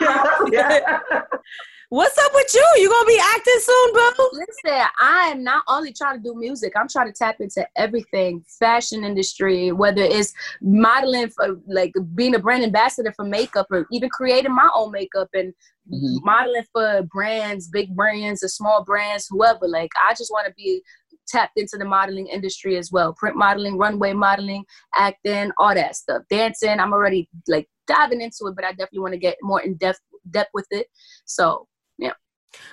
[0.00, 0.48] now.
[0.50, 0.80] yeah,
[1.10, 1.22] yeah.
[1.92, 2.66] What's up with you?
[2.78, 4.30] You gonna be acting soon, boo?
[4.32, 8.42] Listen, I am not only trying to do music, I'm trying to tap into everything
[8.58, 10.32] fashion industry, whether it's
[10.62, 15.28] modeling for like being a brand ambassador for makeup or even creating my own makeup
[15.34, 15.52] and
[15.92, 16.24] Mhm.
[16.24, 19.68] modeling for brands, big brands or small brands, whoever.
[19.68, 20.82] Like, I just want to be
[21.28, 24.64] tapped into the modeling industry as well print modeling, runway modeling,
[24.96, 26.22] acting, all that stuff.
[26.30, 29.74] Dancing, I'm already like diving into it, but I definitely want to get more in
[29.74, 30.86] depth depth with it.
[31.26, 31.68] So,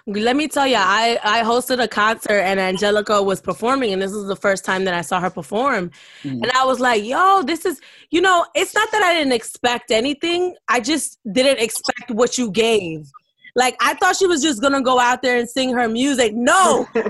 [0.07, 4.11] Let me tell you, I, I hosted a concert and Angelica was performing, and this
[4.11, 5.91] was the first time that I saw her perform.
[6.23, 6.41] Mhm.
[6.43, 9.91] And I was like, yo, this is, you know, it's not that I didn't expect
[9.91, 10.55] anything.
[10.67, 13.09] I just didn't expect what you gave.
[13.55, 16.33] Like, I thought she was just gonna go out there and sing her music.
[16.33, 17.01] No, she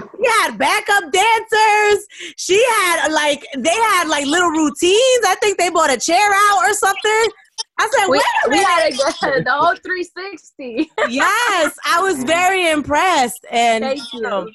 [0.42, 2.08] had backup dancers.
[2.38, 5.22] She had, like, they had, like, little routines.
[5.28, 7.28] I think they bought a chair out or something.
[7.80, 9.04] I said, we, wait a we had to go
[9.44, 10.92] the whole 360.
[11.10, 13.46] yes, I was very impressed.
[13.50, 14.48] And Thank know,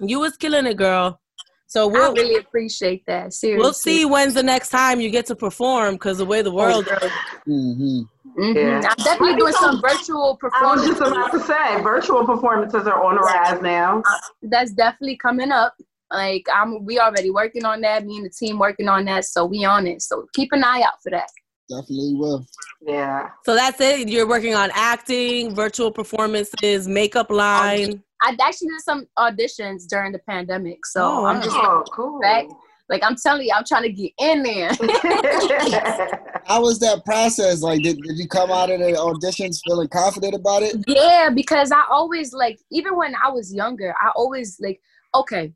[0.00, 0.08] you.
[0.08, 1.20] you was killing it, girl.
[1.66, 3.34] So I we'll really appreciate that.
[3.34, 3.62] Seriously.
[3.62, 6.88] we'll see when's the next time you get to perform because the way the world
[7.02, 7.10] is.
[7.44, 8.00] hmm
[8.38, 8.54] Mhm.
[8.54, 8.88] Yeah.
[8.88, 11.00] I'm definitely doing some virtual performances.
[11.00, 14.02] I was just about to say, virtual performances are on the rise now.
[14.42, 15.74] That's definitely coming up.
[16.10, 18.04] Like I'm, we already working on that.
[18.04, 20.02] Me and the team working on that, so we on it.
[20.02, 21.28] So keep an eye out for that.
[21.68, 22.46] Definitely will.
[22.80, 23.30] Yeah.
[23.44, 24.08] So that's it.
[24.08, 28.02] You're working on acting, virtual performances, makeup line.
[28.22, 31.24] I actually did some auditions during the pandemic, so Oh.
[31.26, 32.20] I'm just Oh, cool.
[32.20, 32.46] back.
[32.88, 34.68] like I'm telling you, I'm trying to get in there.
[36.46, 37.60] How was that process?
[37.62, 40.76] Like, did, did you come out of the auditions feeling confident about it?
[40.86, 44.80] Yeah, because I always like even when I was younger, I always like
[45.14, 45.52] okay,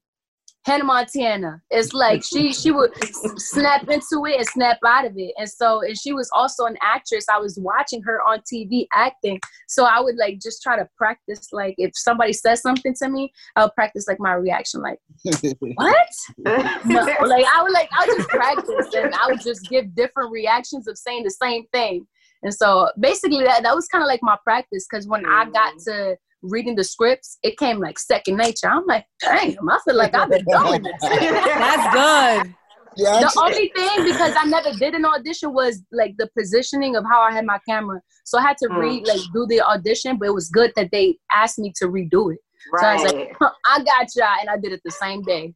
[0.67, 1.63] Hannah Montana.
[1.71, 2.93] It's like she she would
[3.39, 5.33] snap into it and snap out of it.
[5.39, 7.27] And so and she was also an actress.
[7.33, 9.41] I was watching her on TV acting.
[9.69, 13.33] So I would like just try to practice like if somebody says something to me,
[13.57, 14.99] I'll practice like my reaction like
[15.61, 16.09] what?
[16.39, 20.31] no, like I would like I would just practice and I would just give different
[20.31, 22.07] reactions of saying the same thing.
[22.43, 25.75] And so basically that that was kind of like my practice because when I got
[25.75, 25.85] mm.
[25.85, 28.68] to reading the scripts, it came like second nature.
[28.68, 30.95] I'm like, damn, I feel like I've been doing this.
[31.03, 32.55] That's good.
[32.97, 37.05] Yeah, the only thing because I never did an audition was like the positioning of
[37.05, 38.01] how I had my camera.
[38.24, 38.78] So I had to mm.
[38.78, 42.32] read like do the audition, but it was good that they asked me to redo
[42.32, 42.41] it.
[42.72, 42.80] Right.
[42.80, 43.36] So I was like,
[43.66, 45.55] I got y'all, and I did it the same day.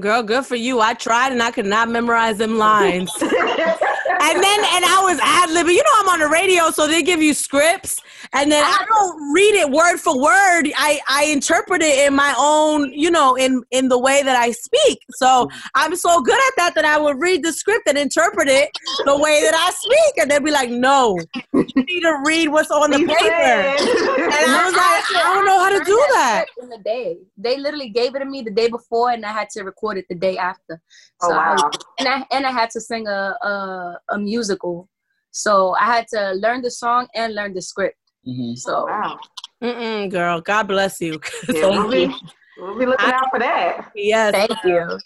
[0.00, 0.80] Girl, good for you.
[0.80, 3.12] I tried and I could not memorize them lines.
[3.20, 5.74] and then and I was ad libbing.
[5.74, 8.00] You know, I'm on the radio, so they give you scripts,
[8.34, 10.72] and then I don't read it word for word.
[10.76, 14.52] I I interpret it in my own, you know, in in the way that I
[14.52, 15.00] speak.
[15.10, 15.52] So mm.
[15.74, 18.70] I'm so good at that that I would read the script and interpret it
[19.04, 21.18] the way that I speak, and they'd be like, "No,
[21.52, 25.58] you need to read what's on the paper." and I was like, "I don't know
[25.58, 28.68] how to do that." In the day, they literally gave it to me the day
[28.68, 30.80] before, and I had to record it the day after.
[31.22, 31.56] Oh, so oh, wow.
[31.58, 34.88] I and I and I had to sing a, a, a musical,
[35.32, 37.96] so I had to learn the song and learn the script.
[38.26, 38.54] Mm-hmm.
[38.54, 39.18] So, oh, wow.
[39.62, 41.20] Mm-mm, girl, God bless you.
[41.48, 42.12] Yeah, we'll, be,
[42.58, 43.92] we'll be looking I, out for that.
[43.94, 44.98] Yes, thank you.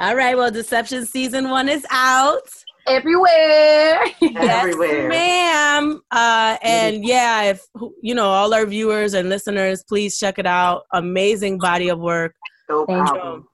[0.00, 2.48] All right, well, Deception season one is out
[2.88, 4.04] everywhere.
[4.36, 6.00] everywhere, yes, ma'am.
[6.10, 7.64] Uh, and yeah, if
[8.02, 10.82] you know all our viewers and listeners, please check it out.
[10.92, 12.34] Amazing body of work.
[12.68, 13.46] Dope album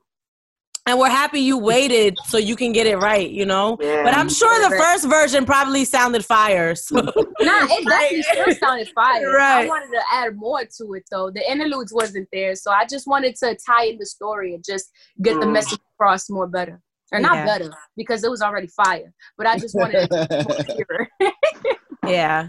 [0.88, 3.76] and we're happy you waited so you can get it right, you know.
[3.78, 6.74] Yeah, but I'm sure the first version probably sounded fire.
[6.74, 6.96] So.
[6.96, 9.30] nah, it definitely still sounded fire.
[9.30, 9.64] Right.
[9.64, 11.30] I wanted to add more to it though.
[11.30, 14.90] The interludes wasn't there, so I just wanted to tie in the story and just
[15.22, 15.40] get mm.
[15.40, 16.80] the message across more better,
[17.12, 17.44] or not yeah.
[17.44, 19.12] better because it was already fire.
[19.36, 20.88] But I just wanted it
[21.20, 21.30] more
[22.06, 22.48] yeah.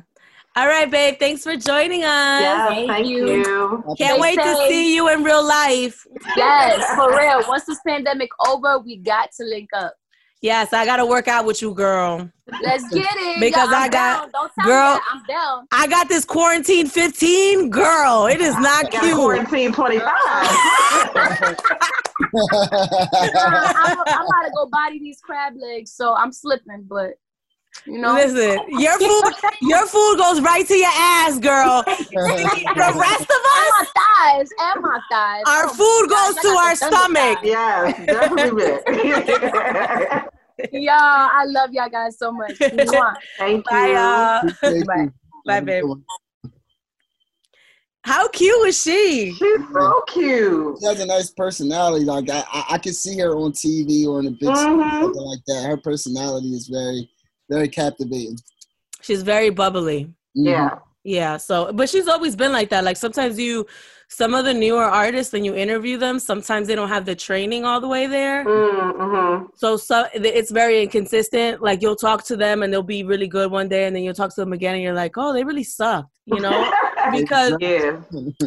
[0.56, 1.16] All right, babe.
[1.20, 2.42] Thanks for joining us.
[2.42, 3.28] Yeah, thank, thank you.
[3.28, 3.84] you.
[3.98, 4.58] Can't Stay wait safe.
[4.58, 6.06] to see you in real life.
[6.36, 7.48] Yes, for real.
[7.48, 9.94] Once this pandemic over, we got to link up.
[10.42, 12.30] Yes, I gotta work out with you, girl.
[12.64, 13.42] Let's get it.
[13.42, 14.32] because I got
[14.64, 15.68] girl, I'm down.
[15.72, 18.28] I got this quarantine 15, girl.
[18.28, 19.16] It is not cute.
[19.16, 20.08] Quarantine 25.
[20.08, 20.18] I'm,
[23.36, 27.16] I'm, I'm about to go body these crab legs, so I'm slipping, but
[27.86, 31.84] you know, listen, your food, your food goes right to your ass, girl.
[31.86, 35.44] the rest of us, and my thighs, and my thighs.
[35.48, 37.40] Our oh, food goes to our stomach.
[37.44, 38.80] Yeah, definitely.
[40.84, 42.58] y'all, I love y'all guys so much.
[42.58, 43.94] Thank Bye, you.
[43.94, 44.44] Y'all.
[44.86, 45.10] Bye,
[45.46, 45.86] bye, babe.
[48.04, 49.34] How cute is she?
[49.34, 50.78] She's so cute.
[50.80, 52.06] She has a nice personality.
[52.06, 55.02] Like I, I, I can see her on TV or in a big mm-hmm.
[55.02, 55.66] something like that.
[55.68, 57.10] Her personality is very
[57.50, 58.38] very captivating.
[59.02, 60.06] She's very bubbly.
[60.06, 60.48] Mm-hmm.
[60.48, 60.80] Yeah.
[61.04, 61.38] Yeah.
[61.38, 62.84] So, but she's always been like that.
[62.84, 63.66] Like sometimes you,
[64.10, 67.64] some of the newer artists, when you interview them, sometimes they don't have the training
[67.64, 68.44] all the way there.
[68.44, 69.46] Mm-hmm.
[69.56, 71.62] So, so it's very inconsistent.
[71.62, 74.16] Like you'll talk to them and they'll be really good one day, and then you'll
[74.16, 76.72] talk to them again, and you're like, oh, they really sucked, you know?
[77.12, 78.00] because yeah.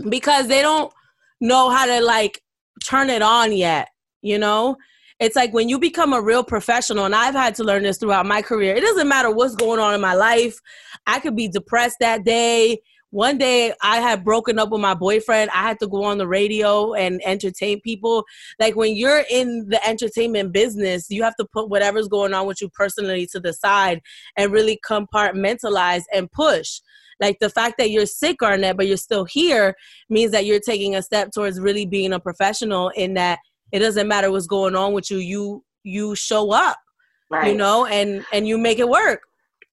[0.09, 0.93] because they don't
[1.41, 2.41] know how to like
[2.85, 3.89] turn it on yet,
[4.21, 4.77] you know
[5.19, 8.27] it's like when you become a real professional, and I've had to learn this throughout
[8.27, 10.59] my career, it doesn't matter what's going on in my life.
[11.07, 12.79] I could be depressed that day.
[13.11, 15.51] One day I had broken up with my boyfriend.
[15.51, 18.25] I had to go on the radio and entertain people.
[18.59, 22.63] Like when you're in the entertainment business, you have to put whatever's going on with
[22.63, 24.01] you personally to the side
[24.39, 26.81] and really compartmentalize and push
[27.21, 29.77] like the fact that you're sick Garnett but you're still here
[30.11, 33.39] means that you're taking a step towards really being a professional in that
[33.73, 36.79] it doesn't matter what's going on with you you you show up
[37.31, 37.51] right.
[37.51, 39.23] you know and and you make it work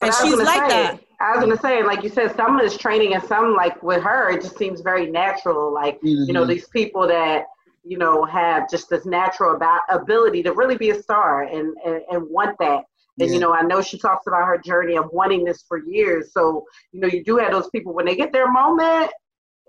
[0.02, 2.78] and she's like say, that I was gonna say, like you said, some of this
[2.78, 5.74] training and some like with her, it just seems very natural.
[5.74, 6.24] Like mm-hmm.
[6.26, 7.46] you know, these people that
[7.84, 12.02] you know have just this natural about ability to really be a star and and,
[12.10, 12.86] and want that.
[13.20, 13.34] And yeah.
[13.34, 16.32] you know, I know she talks about her journey of wanting this for years.
[16.32, 19.12] So you know, you do have those people when they get their moment.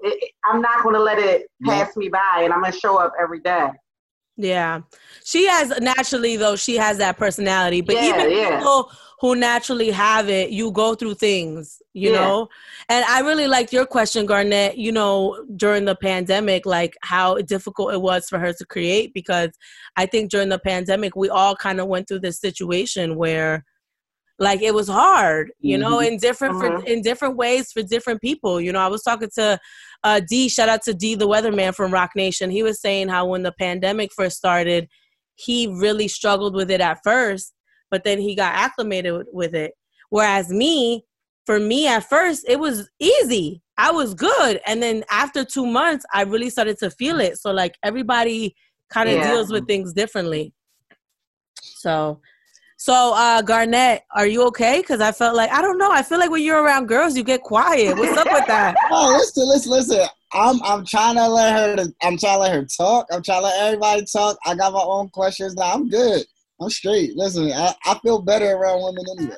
[0.03, 2.01] It, I'm not gonna let it pass yeah.
[2.01, 3.70] me by, and I'm gonna show up every day.
[4.43, 4.80] Yeah.
[5.24, 7.80] She has naturally though, she has that personality.
[7.80, 8.59] But yeah, even yeah.
[8.59, 12.20] people who naturally have it, you go through things, you yeah.
[12.20, 12.49] know?
[12.88, 17.93] And I really like your question, Garnett, you know, during the pandemic, like how difficult
[17.93, 19.51] it was for her to create because
[19.97, 23.64] I think during the pandemic we all kind of went through this situation where
[24.41, 26.07] like it was hard you know Mhm.
[26.09, 26.84] in different for, Mhm.
[26.86, 29.59] in different ways for different people you know i was talking to
[30.03, 33.26] uh d shout out to d the weatherman from roc nation he was saying how
[33.26, 34.88] when the pandemic first started
[35.34, 37.53] he really struggled with it at first
[37.91, 39.72] but then he got acclimated with- with it
[40.09, 41.05] whereas me
[41.47, 46.05] for me at first it was easy i was good and then after two months
[46.14, 48.55] i really started to feel it so like everybody
[48.91, 49.30] kind of Yeah.
[49.32, 50.53] deals with things differently
[51.62, 52.20] so
[52.81, 56.18] so uh garnett are you okay because i felt like i don't know i feel
[56.18, 59.72] like when you're around girls you get quiet what's up with that No, listen, listen,
[59.72, 60.07] listen.
[60.33, 61.76] I'm I'm trying to let her.
[61.76, 63.07] To, I'm trying to let her talk.
[63.12, 64.37] I'm trying to let everybody talk.
[64.47, 65.72] I got my own questions now.
[65.72, 66.24] I'm good.
[66.61, 67.16] I'm straight.
[67.16, 69.37] Listen, I, I feel better around women anyway.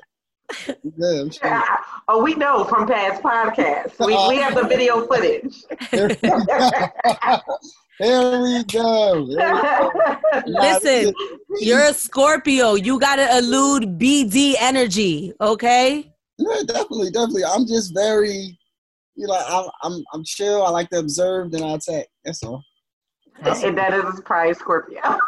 [0.68, 1.20] I'm good.
[1.20, 1.62] I'm straight.
[2.08, 3.98] oh, we know from past podcasts.
[4.04, 5.64] We, we have the video footage.
[5.90, 7.40] Here we go.
[7.98, 9.26] Here we go.
[9.28, 9.90] Here we go.
[10.46, 11.14] Nah, Listen,
[11.60, 17.44] you're a scorpio you gotta elude bd energy okay Yeah, definitely, definitely.
[17.44, 18.58] I'm just very,
[19.14, 20.64] you know, I'm I'm I'm chill.
[20.64, 22.06] I like to observe, then I attack.
[22.24, 22.64] That's all.
[23.42, 25.18] That's, and that is probably Scorpio.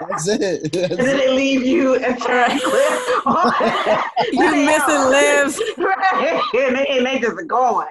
[0.00, 0.72] that's it.
[0.72, 1.18] That's and then it.
[1.18, 2.52] they leave you attack
[4.32, 6.42] you missing lives Right.
[6.54, 7.88] And they, and they just going.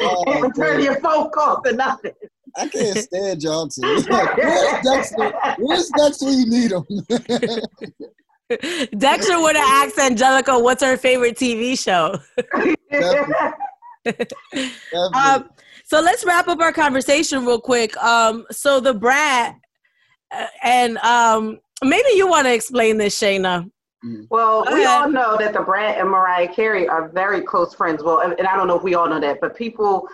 [0.00, 2.12] Oh, and return your phone call to nothing.
[2.56, 3.82] I can't stand y'all two.
[3.82, 4.04] Where's
[4.84, 5.32] Dexter?
[5.58, 6.26] Where's Dexter?
[6.26, 6.84] when You need him.
[8.98, 12.18] Dexter would have asked Angelica what's her favorite TV show.
[12.90, 14.72] Definitely.
[15.14, 15.50] Um,
[15.88, 17.96] so let's wrap up our conversation real quick.
[17.96, 19.56] Um, so the brat,
[20.30, 23.70] uh, and um, maybe you want to explain this, Shayna.
[24.30, 25.00] Well, Go we ahead.
[25.02, 28.02] all know that the Brat and Mariah Carey are very close friends.
[28.04, 30.06] Well, and, and I don't know if we all know that, but people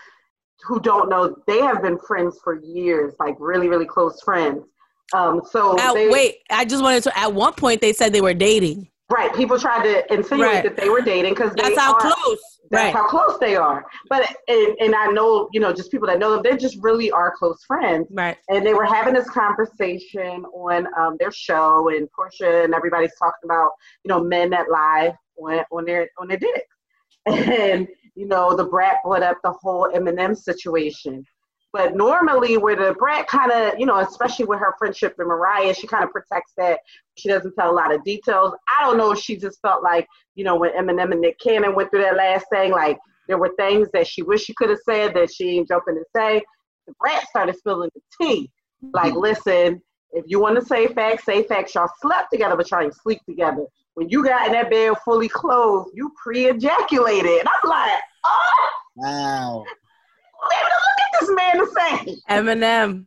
[0.62, 4.64] who don't know, they have been friends for years, like really, really close friends.
[5.12, 7.18] Um, so At, they, wait, I just wanted to.
[7.18, 8.88] At one point, they said they were dating.
[9.10, 10.64] right, people tried to insinuate Right.
[10.64, 12.38] that they were dating because That's how close.
[12.70, 12.94] That's Right.
[12.94, 13.84] how close they are.
[14.08, 17.10] But and, and I know, you know, just people that know them, they just really
[17.10, 18.08] are close friends.
[18.10, 18.36] Right.
[18.48, 23.44] and they were having this conversation on um, their show, and Portia and everybody's talking
[23.44, 23.70] about
[24.04, 26.76] you know men that lie on on their on their dicks,
[27.26, 31.24] and you know the brat brought up the whole Eminem situation.
[31.72, 35.74] But normally, where the brat kind of, you know, especially with her friendship with Mariah,
[35.74, 36.78] she kind of protects that.
[37.16, 38.54] She doesn't tell a lot of details.
[38.68, 41.74] I don't know if she just felt like, you know, when Eminem and Nick Cannon
[41.74, 44.78] went through that last thing, like there were things that she wished she could have
[44.84, 46.42] said that she ain't jumping to say.
[46.86, 48.50] The brat started spilling the tea.
[48.92, 49.20] Like, mm-hmm.
[49.20, 49.82] listen,
[50.12, 51.74] if you want to say facts, say facts.
[51.74, 53.64] Y'all slept together, but y'all didn't sleep together.
[53.94, 57.40] When you got in that bed fully clothed, you pre-ejaculated.
[57.40, 59.64] And I'm like, oh, Wow.
[59.64, 62.16] look at this man to say.
[62.30, 63.06] Eminem.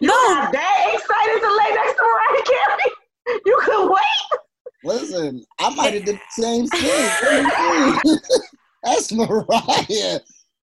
[0.00, 0.14] You No.
[0.14, 3.40] got that excited to lay next to Mariah Carey?
[3.46, 4.40] You could wait.
[4.84, 7.04] Listen, I might have did the same thing.
[7.04, 8.20] What do you mean?
[8.82, 10.20] That's Mariah.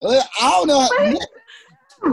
[0.06, 0.88] I don't know.
[1.12, 1.30] Nick,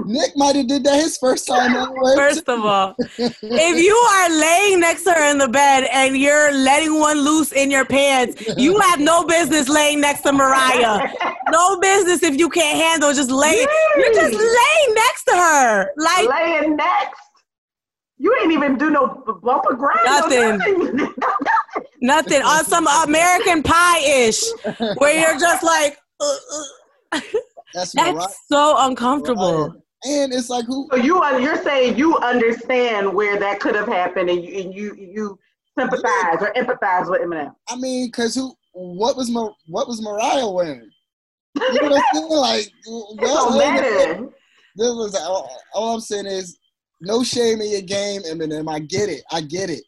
[0.07, 2.15] Nick might have did that his first time anyway.
[2.15, 6.53] First of all, if you are laying next to her in the bed and you're
[6.53, 11.09] letting one loose in your pants, you have no business laying next to Mariah.
[11.51, 13.67] No business if you can't handle just laying.
[13.97, 15.91] You're just laying next to her.
[15.97, 17.21] Like Laying next.
[18.21, 19.99] You ain't even do no b- bumper grind.
[20.05, 20.59] Nothing.
[20.59, 21.15] Nothing.
[22.03, 24.43] nothing on some American pie ish
[24.97, 27.21] where you're just like, uh, uh.
[27.73, 28.13] That's Mariah.
[28.13, 29.73] that's so uncomfortable.
[30.05, 30.87] And it's like who?
[30.91, 34.75] So you are you're saying you understand where that could have happened and you and
[34.75, 35.39] you you
[35.79, 37.55] sympathize or empathize with Eminem.
[37.71, 38.55] I mean, cause who?
[38.73, 40.91] What was Mar- what was Mariah wearing?
[41.55, 42.29] You know what I'm saying?
[42.29, 44.29] Like, It y'all don't matter.
[44.77, 46.59] This was all, all I'm saying is
[47.01, 48.71] no shame in your game, Eminem.
[48.73, 49.23] I get it.
[49.31, 49.83] I get it.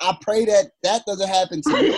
[0.00, 1.94] I pray that that doesn't happen to you.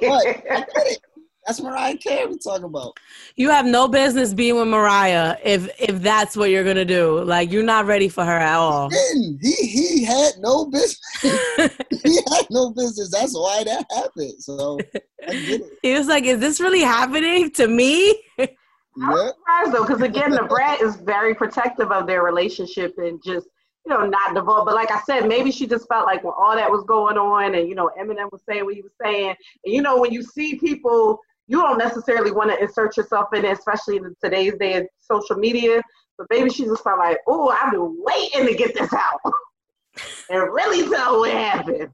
[0.00, 0.98] But I get it.
[1.46, 2.92] That's Mariah Carey we talking about.
[3.36, 7.22] You have no business being with Mariah if if that's what you're gonna do.
[7.24, 8.90] Like you're not ready for her at all.
[8.90, 9.54] Didn't he?
[9.66, 11.00] He had no business.
[11.22, 13.10] he had no business.
[13.10, 14.34] That's why that happened.
[14.42, 14.78] So
[15.26, 15.72] I get it.
[15.82, 18.48] he was like, "Is this really happening to me?" I'm
[18.96, 19.28] Yeah.
[19.30, 23.46] surprised though, because again, the brat is very protective of their relationship and just
[23.88, 24.66] you know not divulge.
[24.66, 27.54] But like I said, maybe she just felt like when all that was going on,
[27.54, 29.34] and you know Eminem was saying what he was saying,
[29.64, 33.44] and you know when you see people, you don't necessarily want to insert yourself in
[33.44, 35.82] it, especially in today's day of social media.
[36.18, 39.20] But maybe she just felt like, oh, I've been waiting to get this out
[40.30, 41.90] and really tell what happened.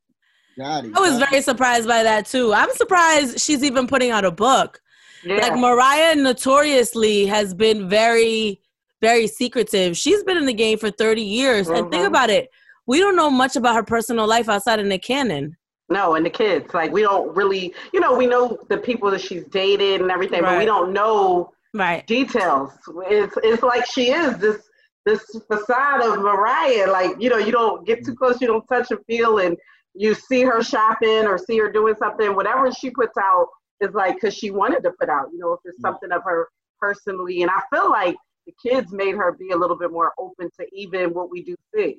[0.56, 0.96] Got it.
[0.96, 2.54] I was very surprised by that too.
[2.54, 4.80] I'm surprised she's even putting out a book.
[5.24, 5.36] Yeah.
[5.36, 8.60] Like Mariah notoriously has been very,
[9.04, 9.96] very secretive.
[9.96, 11.68] She's been in the game for 30 years.
[11.68, 12.06] And think Mhm.
[12.14, 12.50] about it.
[12.86, 15.56] We don't know much about her personal life outside of the Cannon.
[15.90, 16.72] No, and the kids.
[16.72, 20.42] Like we don't really, you know, we know the people that she's dated and everything,
[20.42, 20.52] right.
[20.52, 22.70] but we don't know right details.
[23.06, 24.58] It's it's like she is this
[25.04, 26.90] this facade of Mariah.
[26.90, 29.56] Like you know, you don't get too close, you don't touch and feel, and
[29.94, 32.34] you see her shopping or see her doing something.
[32.34, 33.48] Whatever she puts out
[33.80, 35.26] is like because she wanted to put out.
[35.32, 36.48] You know, if it's something of her
[36.80, 38.16] personally, and I feel like
[38.46, 41.56] the kids made her be a little bit more open to even what we do
[41.74, 41.98] see.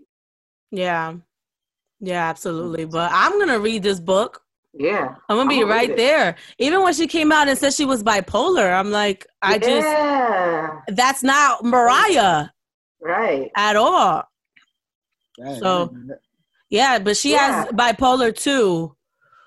[0.71, 1.15] Yeah.
[1.99, 2.85] Yeah, absolutely.
[2.85, 4.41] But I'm gonna read this book.
[4.73, 5.15] Yeah.
[5.29, 6.35] I'm gonna be I'm right there.
[6.59, 9.59] Even when she came out and said she was bipolar, I'm like, I yeah.
[9.59, 12.47] just that's not Mariah.
[13.01, 13.51] Right.
[13.55, 14.23] At all.
[15.39, 15.59] Right.
[15.59, 15.95] So
[16.69, 17.63] yeah, but she yeah.
[17.63, 18.95] has bipolar too,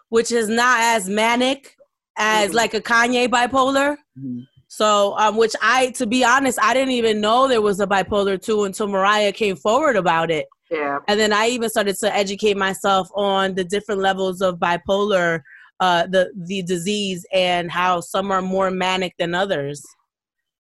[0.09, 1.77] which is not as manic
[2.17, 2.57] as mm-hmm.
[2.57, 3.97] like a Kanye bipolar.
[4.19, 4.41] Mm-hmm.
[4.69, 8.41] So, um, which I, to be honest, I didn't even know there was a bipolar
[8.41, 10.47] two until Mariah came forward about it.
[10.71, 10.99] Yeah.
[11.09, 15.41] And then I even started to educate myself on the different levels of bipolar,
[15.81, 19.83] uh, the the disease, and how some are more manic than others.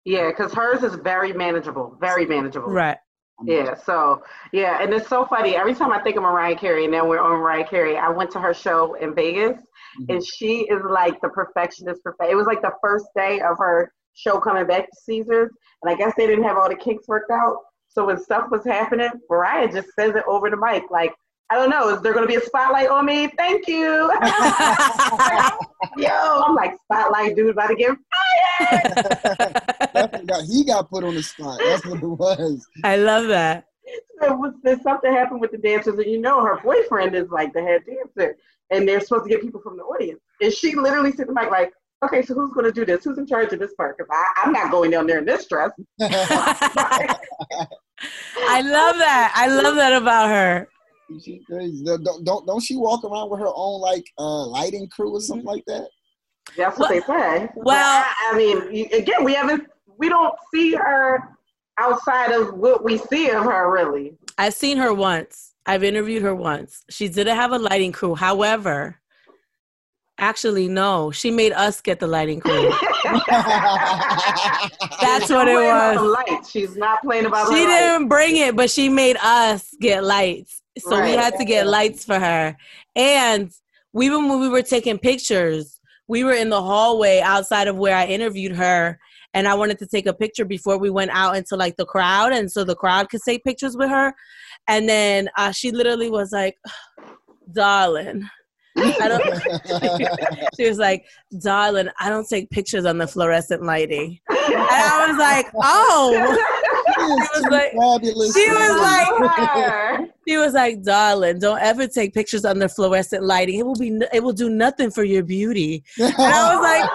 [0.04, 2.68] Yeah, because hers is very manageable, very manageable.
[2.68, 2.98] Right.
[3.46, 5.56] Yeah, so yeah, and it's so funny.
[5.56, 8.32] Every time I think of Mariah Carey, and then we're on Mariah Carey, I went
[8.32, 9.62] to her show in Vegas,
[10.00, 10.12] mm-hmm.
[10.12, 12.04] and she is like the perfectionist.
[12.04, 12.32] Perfect.
[12.32, 15.96] It was like the first day of her show coming back to Caesars, and I
[15.96, 17.58] guess they didn't have all the kinks worked out.
[17.90, 21.14] So when stuff was happening, Mariah just says it over the mic, like,
[21.50, 23.28] I don't know, is there going to be a spotlight on me?
[23.38, 24.12] Thank you.
[25.98, 27.96] Yo, I'm like, spotlight dude about to get
[28.60, 30.48] fired.
[30.48, 31.60] he got put on the spot.
[31.64, 32.66] That's what it was.
[32.84, 33.68] I love that.
[34.20, 37.54] There was there's something happened with the dancers, and you know her boyfriend is like
[37.54, 38.38] the head dancer,
[38.74, 40.20] and they're supposed to get people from the audience.
[40.42, 41.72] And she literally said the mic like,
[42.04, 43.04] okay, so who's going to do this?
[43.04, 43.98] Who's in charge of this part?
[43.98, 45.72] Because I'm not going down there in this dress.
[46.02, 47.18] I
[48.62, 49.34] love that.
[49.36, 50.68] I love that about her.
[51.24, 51.84] She crazy.
[51.84, 55.46] Don't, don't don't she walk around with her own like uh lighting crew or something
[55.46, 55.88] like that?
[56.58, 57.50] That's what well, they say.
[57.56, 59.68] Well, I, I mean, again, we haven't
[59.98, 61.38] we don't see her
[61.78, 64.16] outside of what we see of her really.
[64.38, 65.53] I've seen her once.
[65.66, 66.84] I've interviewed her once.
[66.90, 68.16] She didn't have a lighting crew.
[68.16, 69.00] However,
[70.20, 71.12] Actually, no.
[71.12, 72.70] She made us get the lighting crew.
[73.28, 73.40] That's
[75.30, 76.18] what it was.
[76.28, 76.52] Lights.
[76.52, 77.50] She's not playing about.
[77.50, 78.10] She didn't lights.
[78.10, 80.62] bring it, but she made us get lights.
[80.78, 81.10] So right.
[81.10, 82.56] we had to get lights for her.
[82.96, 83.52] And
[84.00, 88.06] even when we were taking pictures, we were in the hallway outside of where I
[88.06, 89.00] interviewed her,
[89.34, 92.34] and I wanted to take a picture before we went out into like the crowd,
[92.34, 94.14] and so the crowd could take pictures with her.
[94.68, 96.58] And then uh, she literally was like,
[97.52, 98.28] "Darling."
[98.76, 100.50] I don't.
[100.58, 101.06] she was like,
[101.40, 106.50] "Darling, I don't take pictures on the fluorescent lighting," and I was like, "Oh."
[106.96, 112.70] She was like, she was like, she was like, darling, don't ever take pictures under
[112.70, 113.60] fluorescent lighting.
[113.60, 115.84] It will be, it will do nothing for your beauty.
[116.00, 116.90] And I was like,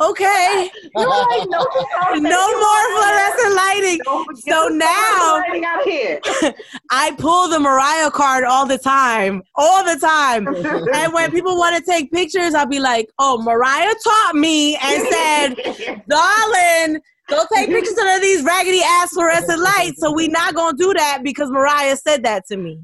[0.00, 0.70] Okay.
[0.96, 1.58] Like, no,
[2.14, 4.00] no more fluorescent lighting.
[4.36, 5.42] So now
[6.90, 10.46] I pull the Mariah card all the time, all the time.
[10.94, 15.06] and when people want to take pictures, I'll be like, "Oh, Mariah taught me and
[15.12, 20.00] said, darling." Don't take pictures under these raggedy ass fluorescent lights.
[20.00, 22.80] So we not gonna do that because Mariah said that to me.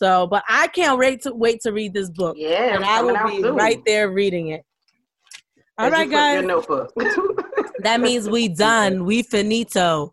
[0.00, 2.36] So, but I can't wait to wait to read this book.
[2.38, 3.54] Yeah, and I will be soon.
[3.54, 4.62] right there reading it.
[5.80, 6.44] All right, guys.
[7.80, 9.04] that means we done.
[9.04, 10.12] We finito.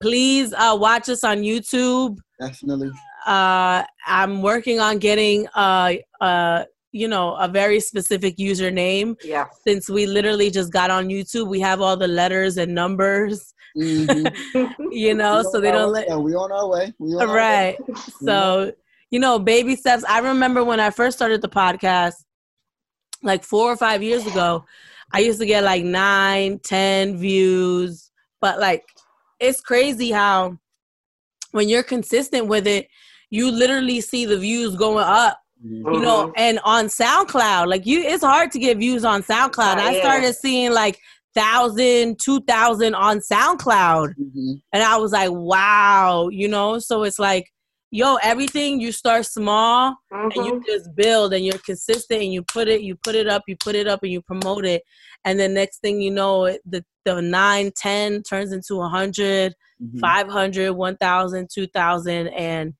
[0.00, 2.18] Please uh, watch us on YouTube.
[2.38, 2.90] Definitely.
[3.26, 9.16] Uh, I'm working on getting uh, uh, you know, a very specific username.
[9.24, 9.46] Yeah.
[9.66, 13.54] Since we literally just got on YouTube, we have all the letters and numbers.
[13.76, 14.66] Mm-hmm.
[14.92, 16.08] you know, so they don't let.
[16.20, 16.94] we on our way.
[16.98, 17.76] We on right.
[17.88, 17.96] Way.
[18.22, 18.72] So
[19.10, 20.04] you know, baby steps.
[20.04, 22.14] I remember when I first started the podcast,
[23.22, 24.64] like four or five years ago.
[25.12, 28.84] I used to get like nine, ten views, but like
[29.40, 30.58] it's crazy how
[31.52, 32.88] when you're consistent with it,
[33.30, 35.40] you literally see the views going up.
[35.64, 35.94] Mm-hmm.
[35.94, 39.76] You know, and on SoundCloud, like you, it's hard to get views on SoundCloud.
[39.78, 41.00] I started seeing like
[41.34, 44.52] thousand, two thousand on SoundCloud, mm-hmm.
[44.72, 46.78] and I was like, wow, you know.
[46.78, 47.50] So it's like
[47.90, 50.38] yo, everything you start small mm-hmm.
[50.38, 50.64] and you mm-hmm.
[50.66, 53.74] just build and you're consistent and you put it, you put it up, you put
[53.74, 54.82] it up and you promote it.
[55.24, 59.98] And the next thing you know, the, the 9, 10 turns into a 100, mm-hmm.
[59.98, 62.28] 500, 1,000, 2,000.
[62.28, 62.74] And,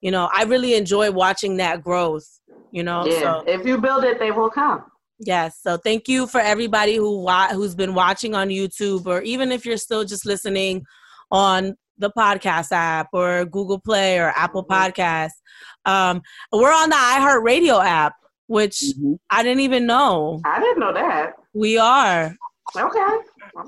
[0.00, 2.26] you know, I really enjoy watching that growth,
[2.70, 3.06] you know.
[3.06, 3.20] Yeah.
[3.20, 4.84] So, if you build it, they will come.
[5.22, 5.58] Yes.
[5.62, 9.76] So thank you for everybody who who's been watching on YouTube or even if you're
[9.76, 10.82] still just listening
[11.30, 15.38] on the podcast app or Google Play or Apple Podcasts.
[15.86, 16.22] Um,
[16.52, 18.14] we're on the iHeartRadio app,
[18.48, 19.18] which Mhm.
[19.30, 20.40] I didn't even know.
[20.44, 21.34] I didn't know that.
[21.54, 22.34] We are.
[22.76, 23.16] Okay.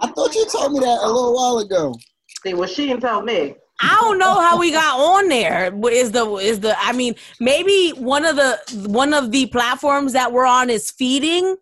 [0.00, 1.94] I thought you told me that a little while ago.
[2.42, 3.56] See, well, she didn't tell me.
[3.80, 5.74] I don't know how we got on there.
[5.90, 10.32] Is the is the I mean maybe one of the one of the platforms that
[10.32, 11.56] we're on is feeding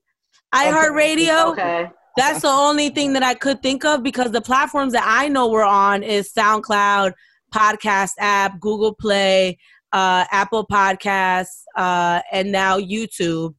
[0.55, 1.53] iHeartRadio.
[1.53, 1.91] Okay.
[2.17, 5.49] That's the only thing that I could think of because the platforms that I know
[5.49, 7.13] we're on is SoundCloud,
[7.55, 9.59] podcast app, Google Play,
[9.93, 13.55] uh, Apple Podcasts, uh, and now YouTube.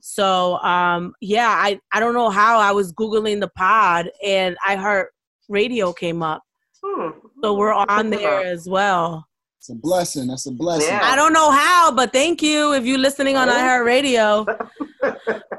[0.00, 4.76] So um, yeah, I, I don't know how I was googling the pod and I
[4.76, 5.08] heard
[5.48, 6.42] radio came up.
[6.82, 7.10] Hmm.
[7.42, 9.26] So we're on there as well.
[9.58, 10.28] It's a blessing.
[10.28, 10.88] That's a blessing.
[10.88, 11.00] Yeah.
[11.02, 14.70] I don't know how, but thank you if you're listening on iHeartRadio.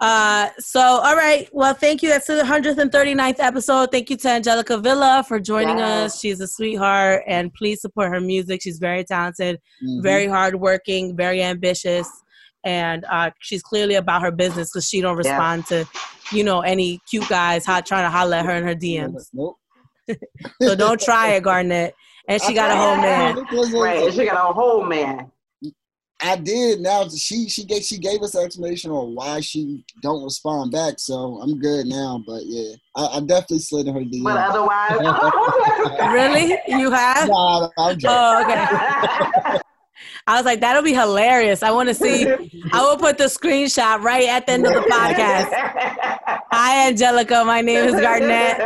[0.01, 1.49] uh, so, all right.
[1.51, 2.09] Well, thank you.
[2.09, 3.91] That's the 139th episode.
[3.91, 6.13] Thank you to Angelica Vila for joining Yes.
[6.15, 6.19] us.
[6.21, 8.61] She's a sweetheart, and please support her music.
[8.61, 10.03] She's very talented, Mhm.
[10.03, 12.09] very hardworking, very ambitious,
[12.63, 15.31] and uh, she's clearly about her business because she don't Yeah.
[15.31, 15.85] respond to,
[16.31, 19.29] you know, any cute guys hot trying to holler at her in her DMs.
[19.33, 19.57] Nope.
[20.61, 21.93] So don't try it, Garnett.
[22.29, 23.45] And she got a whole man.
[23.73, 24.13] Right.
[24.13, 25.31] She got a whole man.
[26.19, 26.79] I did.
[26.79, 30.95] Now she she gave she gave us an explanation on why she don't respond back.
[30.97, 32.23] So I'm good now.
[32.25, 34.23] But yeah, I, I definitely slid in her DM.
[34.23, 36.11] But otherwise.
[36.13, 36.57] Really?
[36.67, 37.27] You have?
[37.27, 38.15] Nah, I'm joking.
[38.17, 39.59] Oh, okay.
[40.27, 41.63] I was like, that'll be hilarious.
[41.63, 42.27] I want to see.
[42.71, 45.49] I will put the screenshot right at the end of the podcast.
[46.51, 47.43] Hi, Angelica.
[47.45, 48.59] My name is Garnett,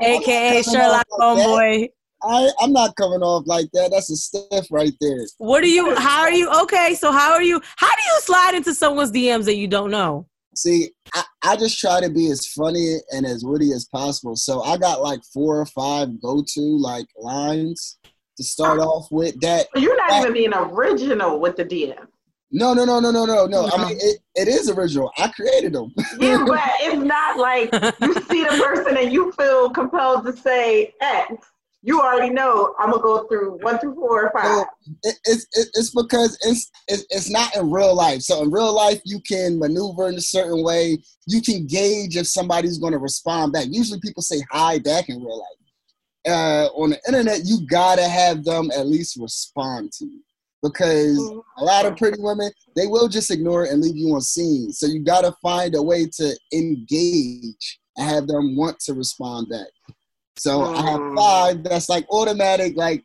[0.00, 1.88] aka Sherlock Homeboy.
[2.24, 3.90] I I'm not coming off like that.
[3.90, 5.26] That's a stiff right there.
[5.38, 5.94] What are you?
[5.96, 6.50] How are you?
[6.62, 7.60] Okay, so how are you?
[7.76, 10.26] How do you slide into someone's DMs that you don't know?
[10.54, 14.36] See, I, I just try to be as funny and as witty as possible.
[14.36, 17.98] So I got like four or five go to like lines
[18.36, 18.84] to start ah.
[18.84, 19.40] off with.
[19.40, 21.96] That You're not even being original with the DM.
[22.50, 23.64] no no no no no no no.
[23.72, 23.88] I No.
[23.88, 25.10] mean it, it is original.
[25.18, 25.92] I created them.
[26.18, 30.92] Yeah, but it's not like you see the person and you feel compelled to say
[31.00, 31.46] X.
[31.84, 34.66] You already know I'm gonna go through one through four or five.
[35.02, 38.22] It, it's it's because it's, it's it's not in real life.
[38.22, 40.98] So in real life, you can maneuver in a certain way.
[41.26, 43.66] You can gauge if somebody's going to respond back.
[43.68, 46.32] Usually, people say hi back in real life.
[46.32, 50.22] Uh, on the internet, you gotta have them at least respond to you
[50.62, 51.18] because
[51.58, 54.70] a lot of pretty women they will just ignore it and leave you on seen.
[54.70, 59.66] So you gotta find a way to engage and have them want to respond back.
[60.36, 61.16] So I have Mm.
[61.16, 62.76] five that's like automatic.
[62.76, 63.04] Like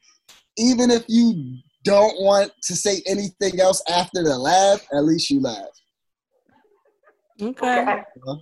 [0.57, 5.41] even if you don't want to say anything else after the laugh, at least you
[5.41, 5.65] laugh.
[7.41, 7.79] Okay.
[7.81, 8.01] Okay.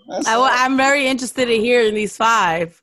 [0.10, 2.82] That's I, am very interested in hearing these five.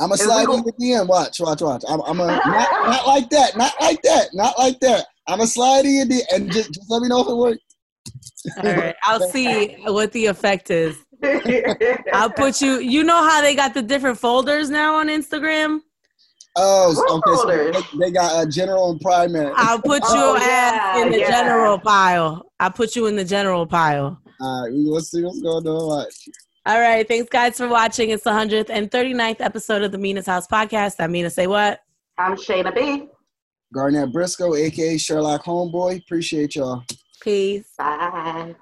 [0.00, 1.06] I'm gonna And slide in the DM.
[1.08, 1.84] Watch, watch, watch.
[1.88, 5.06] I'm, I'm a, not, not like that, not like that, not like that.
[5.28, 7.62] I'm gonna slide in the and just, just let me know if it works.
[8.56, 10.96] All right, I'll see what the effect is.
[12.12, 12.78] I'll put you.
[12.80, 15.80] You know how they got the different folders now on Instagram.
[16.56, 17.72] Oh, okay.
[17.72, 19.52] So they, they got a general and primary.
[19.56, 20.42] I'll put Oh, yeah,
[20.94, 21.30] ass in the yeah.
[21.30, 22.50] general pile.
[22.60, 24.20] I'll put you in the general pile.
[24.40, 26.06] All right, we will see what's going on.
[26.66, 27.06] All right.
[27.06, 28.10] Thanks, guys, for watching.
[28.10, 30.94] It's the 139th episode of the Mina's House podcast.
[30.98, 31.80] I'm Mina Say What?
[32.16, 33.08] I'm Shayna B.
[33.74, 36.00] Garnett Briscoe, aka Sherlock Homeboy.
[36.02, 36.82] Appreciate y'all.
[37.20, 37.72] Peace.
[37.76, 38.54] Bye.